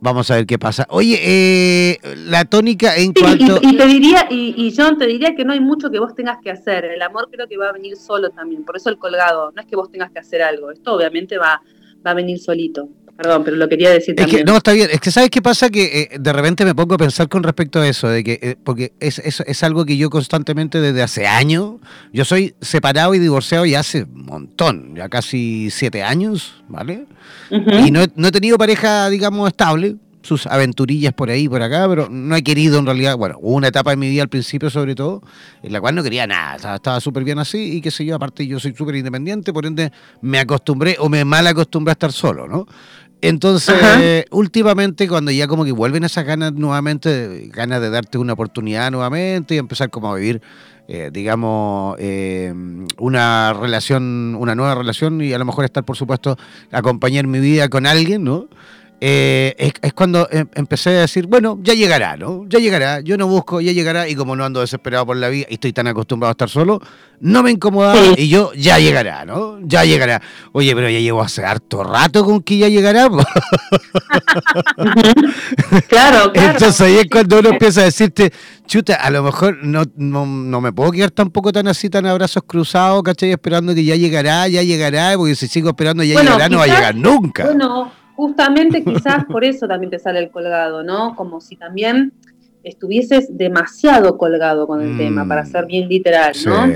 [0.00, 0.84] Vamos a ver qué pasa.
[0.90, 3.60] Oye, eh, la tónica en cuanto...
[3.62, 6.38] Y, te diría, y, y, John, te diría que no hay mucho que vos tengas
[6.42, 6.84] que hacer.
[6.86, 8.64] El amor creo que va a venir solo también.
[8.64, 9.52] Por eso el colgado.
[9.54, 10.72] No es que vos tengas que hacer algo.
[10.72, 11.62] Esto obviamente va,
[12.04, 12.88] va a venir solito.
[13.16, 14.88] Perdón, pero lo quería decir es Que, no, está bien.
[14.90, 15.68] Es que, ¿sabes qué pasa?
[15.68, 18.56] Que eh, de repente me pongo a pensar con respecto a eso, de que eh,
[18.62, 21.74] porque es, es, algo que yo constantemente desde hace años,
[22.12, 27.06] yo soy separado y divorciado ya hace un montón, ya casi siete años, ¿vale?
[27.50, 32.08] Y no, no he tenido pareja, digamos, estable, sus aventurillas por ahí, por acá, pero
[32.10, 34.94] no he querido en realidad, bueno, hubo una etapa en mi vida al principio sobre
[34.94, 35.22] todo,
[35.62, 38.46] en la cual no quería nada, estaba súper bien así y qué sé yo, aparte
[38.46, 42.46] yo soy súper independiente, por ende me acostumbré o me mal acostumbré a estar solo,
[42.46, 42.66] ¿no?
[43.22, 48.90] Entonces, últimamente, cuando ya como que vuelven esas ganas nuevamente, ganas de darte una oportunidad
[48.90, 50.42] nuevamente y empezar como a vivir,
[50.88, 52.52] eh, digamos, eh,
[52.98, 56.36] una relación, una nueva relación y a lo mejor estar, por supuesto,
[56.72, 58.48] acompañar mi vida con alguien, ¿no?
[59.04, 62.44] Eh, es, cuando em, empecé a decir, bueno, ya llegará, ¿no?
[62.48, 65.46] Ya llegará, yo no busco, ya llegará, y como no ando desesperado por la vida
[65.50, 66.80] y estoy tan acostumbrado a estar solo,
[67.18, 69.58] no me incomodaba y yo, ya llegará, ¿no?
[69.62, 70.22] Ya llegará.
[70.52, 73.08] Oye, pero ya llevo hace harto rato con que ya llegará.
[73.08, 73.24] claro,
[75.88, 76.32] claro.
[76.34, 78.32] Entonces ahí es cuando uno empieza a decirte,
[78.68, 83.02] chuta, a lo mejor no, no, me puedo quedar tampoco tan así, tan abrazos cruzados,
[83.02, 83.32] ¿cachai?
[83.32, 86.66] Esperando que ya llegará, ya llegará, porque si sigo esperando ya llegará, no va a
[86.68, 87.46] llegar nunca.
[87.46, 91.14] Bueno, justamente quizás por eso también te sale el colgado, ¿no?
[91.16, 92.12] Como si también
[92.64, 96.66] estuvieses demasiado colgado con el tema, para ser bien literal, ¿no?
[96.66, 96.72] Sí.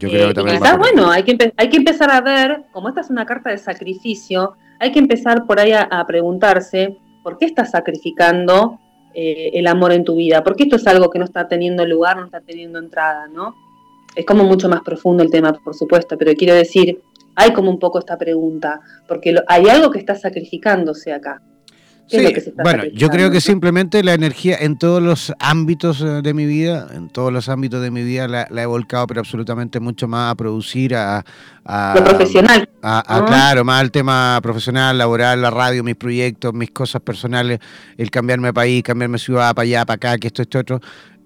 [0.00, 2.88] Yo creo que eh, también quizás, bueno, hay que, hay que empezar a ver, como
[2.88, 7.44] esta es una carta de sacrificio, hay que empezar por ahí a, preguntarse por qué
[7.44, 8.78] estás sacrificando
[9.14, 12.16] eh, el amor en tu vida, porque esto es algo que no está teniendo lugar,
[12.16, 13.54] no está teniendo entrada, ¿no?
[14.16, 17.00] Es como mucho más profundo el tema, por supuesto, pero quiero decir,
[17.34, 21.40] hay como un poco esta pregunta, porque hay algo que está sacrificándose acá.
[22.10, 22.18] Sí,
[22.64, 26.88] bueno, yo creo que simplemente la energía en todos los ámbitos eh, de mi vida,
[26.92, 30.34] en todos los ámbitos de mi vida la, he volcado, pero absolutamente mucho más a
[30.34, 31.24] producir, a...
[31.94, 32.68] Lo profesional.
[32.82, 37.60] A, Claro, más al tema profesional, laboral, la radio, mis proyectos, mis cosas personales,
[37.96, 40.80] el cambiarme de país, cambiarme de ciudad, para allá, para acá, que esto, esto, otro.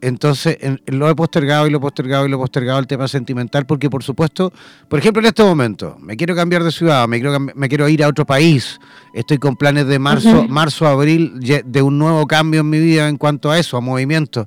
[0.04, 3.64] Entonces, lo he postergado y lo he postergado y lo he postergado el tema sentimental,
[3.64, 4.52] porque por supuesto,
[4.86, 8.04] por ejemplo, en este momento, me quiero cambiar de ciudad, me quiero, me quiero ir
[8.04, 8.78] a otro país,
[9.14, 13.16] estoy con planes de marzo, marzo, abril, de un nuevo cambio en mi vida en
[13.16, 14.44] cuanto a eso, a movimiento.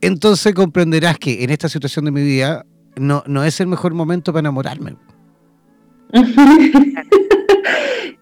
[0.00, 4.32] Entonces comprenderás que en esta situación de mi vida no, no es el mejor momento
[4.32, 4.96] para enamorarme.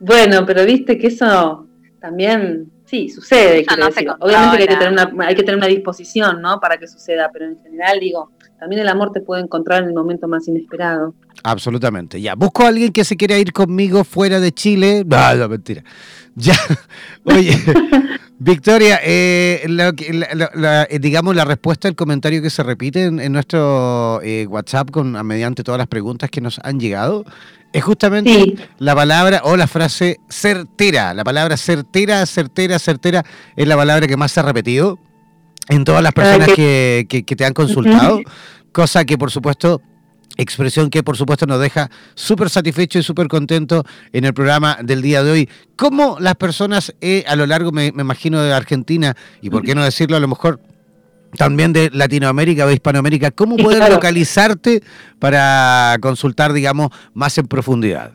[0.01, 1.67] bueno, pero viste que eso
[1.99, 4.09] también Sí, sucede, quiero decir.
[4.21, 6.61] Obviamente que hay, que tener una, hay que tener una disposición, ¿no?
[6.61, 8.31] Para que suceda, pero en general, digo,
[8.61, 11.13] también el amor te puede encontrar en el momento más inesperado.
[11.43, 12.37] Absolutamente, ya.
[12.37, 15.05] Busco a alguien que se quiera ir conmigo fuera de Chile.
[15.09, 15.83] No, no, mentira.
[16.37, 16.55] Ya,
[17.25, 17.57] oye,
[18.39, 24.91] Victoria, eh, eh, digamos la respuesta al comentario que se repite en, nuestro eh, WhatsApp
[24.91, 27.25] con mediante todas las preguntas que nos han llegado
[27.73, 31.15] es justamente la palabra o la frase certera.
[31.15, 33.25] La palabra certera, certera, certera
[33.57, 34.99] es la palabra que más se ha repetido
[35.69, 38.21] en todas las personas que, que te han consultado,
[38.73, 39.81] cosa que por supuesto
[40.37, 45.03] expresión que por supuesto nos deja súper satisfecho y súper contento en el programa del
[45.03, 45.49] día de hoy.
[45.77, 49.85] ¿Cómo las personas eh, a lo largo, me, imagino, de Argentina, y por qué no
[49.85, 50.61] decirlo a lo mejor
[51.37, 54.83] también de Latinoamérica o Hispanoamérica, cómo pueden localizarte
[55.19, 58.13] para consultar, digamos, más en profundidad?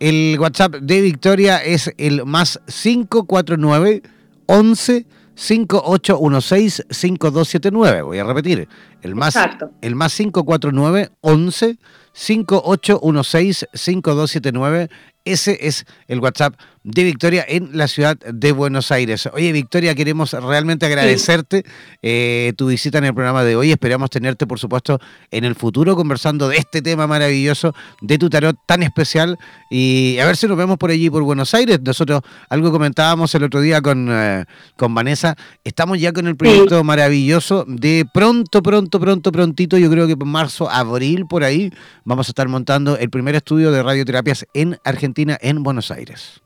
[0.01, 4.03] El WhatsApp de Victoria es el más 549
[4.45, 5.07] 11
[5.39, 8.05] 5816-5279.
[8.05, 8.69] Voy a repetir.
[9.03, 9.37] El más,
[9.81, 11.79] el más 549 11
[12.13, 14.89] 5816 5279
[15.33, 16.55] ese es el WhatsApp
[16.85, 19.29] de Victoria en la ciudad de Buenos Aires.
[19.35, 21.65] Oye, Victoria, queremos realmente agradecerte
[22.03, 23.71] eh, tu visita en el programa de hoy.
[23.71, 24.99] Esperamos tenerte, por supuesto,
[25.31, 29.37] en el futuro conversando de este tema maravilloso, de tu tarot tan especial.
[29.71, 31.79] Y a ver si nos vemos por allí, por Buenos Aires.
[31.83, 35.37] Nosotros algo comentábamos el otro día con, eh, con Vanessa.
[35.65, 39.77] Estamos ya con el proyecto maravilloso de pronto, pronto, pronto, prontito.
[39.77, 41.71] Yo creo que marzo, abril, por ahí,
[42.05, 46.41] vamos a estar montando el primer estudio de radioterapias en Argentina en Buenos Aires.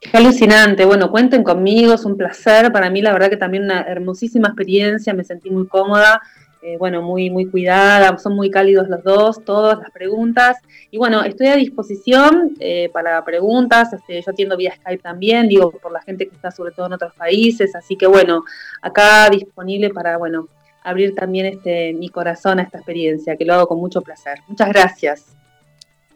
[0.00, 0.84] Qué alucinante.
[0.84, 2.72] Bueno, cuenten conmigo, es un placer.
[2.72, 6.20] Para mí, la verdad que también una hermosísima experiencia, me sentí muy cómoda,
[6.62, 10.56] eh, bueno, muy, muy cuidada, son muy cálidos los dos, todas las preguntas.
[10.90, 15.70] Y bueno, estoy a disposición eh, para preguntas, este, yo atiendo vía Skype también, digo,
[15.70, 18.44] por la gente que está sobre todo en otros países, así que bueno,
[18.82, 20.48] acá disponible para, bueno,
[20.82, 24.38] abrir también este, mi corazón a esta experiencia, que lo hago con mucho placer.
[24.46, 25.37] Muchas gracias.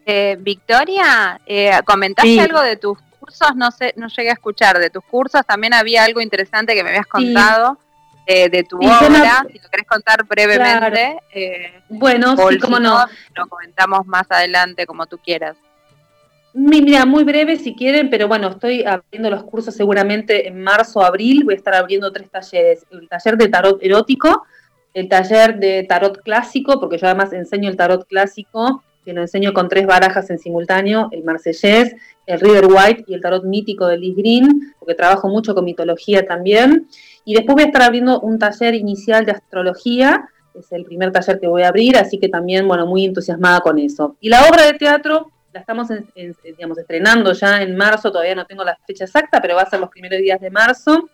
[0.05, 4.89] Eh, Victoria, eh, comentaste algo de tus cursos, no sé, no llegué a escuchar de
[4.89, 7.77] tus cursos, también había algo interesante que me habías contado
[8.25, 11.17] de tu obra, si lo querés contar brevemente.
[11.33, 13.05] Eh, bueno, sí, cómo no.
[13.35, 15.57] Lo comentamos más adelante, como tú quieras.
[16.53, 21.03] Mira, muy breve si quieren, pero bueno, estoy abriendo los cursos seguramente en marzo o
[21.03, 21.43] abril.
[21.43, 24.45] Voy a estar abriendo tres talleres: el taller de tarot erótico,
[24.93, 29.53] el taller de tarot clásico, porque yo además enseño el tarot clásico que lo enseño
[29.53, 31.95] con tres barajas en simultáneo, el marsellés,
[32.25, 36.25] el River White y el tarot mítico de Liz Green, porque trabajo mucho con mitología
[36.25, 36.87] también.
[37.25, 41.39] Y después voy a estar abriendo un taller inicial de astrología, es el primer taller
[41.39, 44.17] que voy a abrir, así que también, bueno, muy entusiasmada con eso.
[44.19, 45.87] Y la obra de teatro la estamos,
[46.43, 49.79] digamos, estrenando ya en marzo, todavía no tengo la fecha exacta, pero va a ser
[49.79, 51.09] los primeros días de marzo.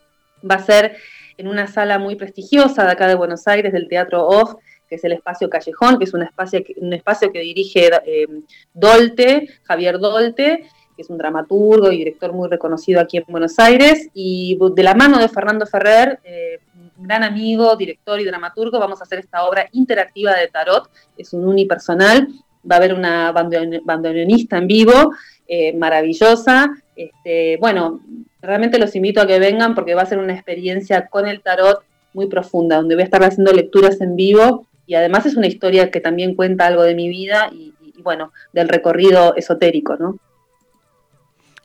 [0.49, 0.95] Va a ser
[1.37, 4.55] en una sala muy prestigiosa de acá de Buenos Aires, del Teatro Off,
[4.89, 8.27] que es el espacio Callejón, que es un espacio, un espacio que dirige eh,
[8.73, 10.65] Dolte, Javier Dolte,
[10.95, 14.95] que es un dramaturgo y director muy reconocido aquí en Buenos Aires, y de la
[14.95, 16.59] mano de Fernando Ferrer, eh,
[16.97, 21.47] gran amigo, director y dramaturgo, vamos a hacer esta obra interactiva de tarot, es un
[21.47, 22.27] unipersonal,
[22.69, 25.11] va a haber una bandoneonista en vivo,
[25.47, 26.69] eh, maravillosa.
[26.95, 28.01] Este, bueno,
[28.41, 31.83] realmente los invito a que vengan porque va a ser una experiencia con el tarot
[32.13, 35.91] muy profunda, donde voy a estar haciendo lecturas en vivo y además es una historia
[35.91, 40.17] que también cuenta algo de mi vida y, bueno, del recorrido esotérico, ¿no?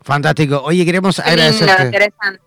[0.02, 0.60] Fantástico.
[0.62, 1.84] Oye, queremos agradecerte.
[1.84, 2.40] Interesante.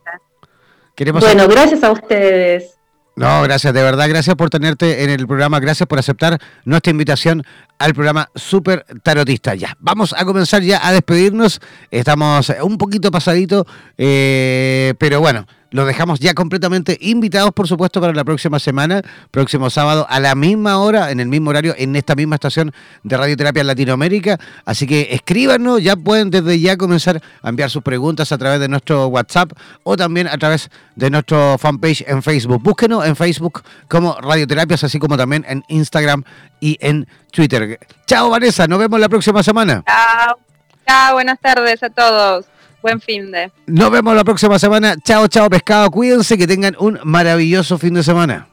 [1.14, 2.76] bueno, gracias a ustedes.
[3.16, 7.42] No, gracias, de verdad, gracias por tenerte en el programa, gracias por aceptar nuestra invitación
[7.80, 9.56] al programa Super Tarotista.
[9.56, 11.60] Ya, vamos a comenzar ya a despedirnos,
[11.90, 13.66] estamos un poquito pasadito,
[13.98, 19.02] eh, pero bueno, lo dejamos ya completamente invitados, por supuesto, para la próxima semana,
[19.32, 23.18] próximo sábado, a la misma hora, en el mismo horario, en esta misma estación de
[23.18, 24.38] Radioterapia Latinoamérica.
[24.66, 28.68] Así que escríbanos, ya pueden desde ya comenzar a enviar sus preguntas a través de
[28.68, 29.52] nuestro WhatsApp
[29.84, 32.62] o también a través de nuestro fanpage en Facebook.
[32.62, 36.24] Búsquenos en Facebook como Radioterapias, así como también en Instagram
[36.60, 37.80] y en Twitter.
[38.06, 39.84] Chao, Vanessa, nos vemos la próxima semana.
[39.86, 40.40] Chao.
[40.88, 42.46] Chao, buenas tardes a todos.
[42.82, 43.52] Buen fin de.
[43.66, 44.96] Nos vemos la próxima semana.
[45.04, 45.90] Chao, chao, pescado.
[45.92, 48.48] Cuídense, que tengan un maravilloso fin de semana.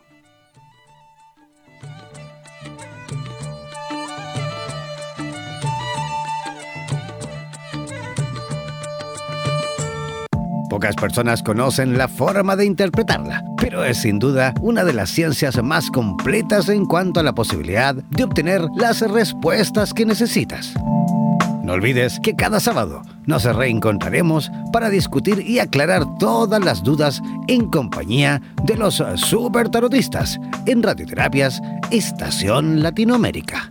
[10.74, 15.62] Pocas personas conocen la forma de interpretarla, pero es sin duda una de las ciencias
[15.62, 20.74] más completas en cuanto a la posibilidad de obtener las respuestas que necesitas.
[21.62, 27.70] No olvides que cada sábado nos reencontraremos para discutir y aclarar todas las dudas en
[27.70, 31.62] compañía de los super tarotistas en Radioterapias
[31.92, 33.70] Estación Latinoamérica.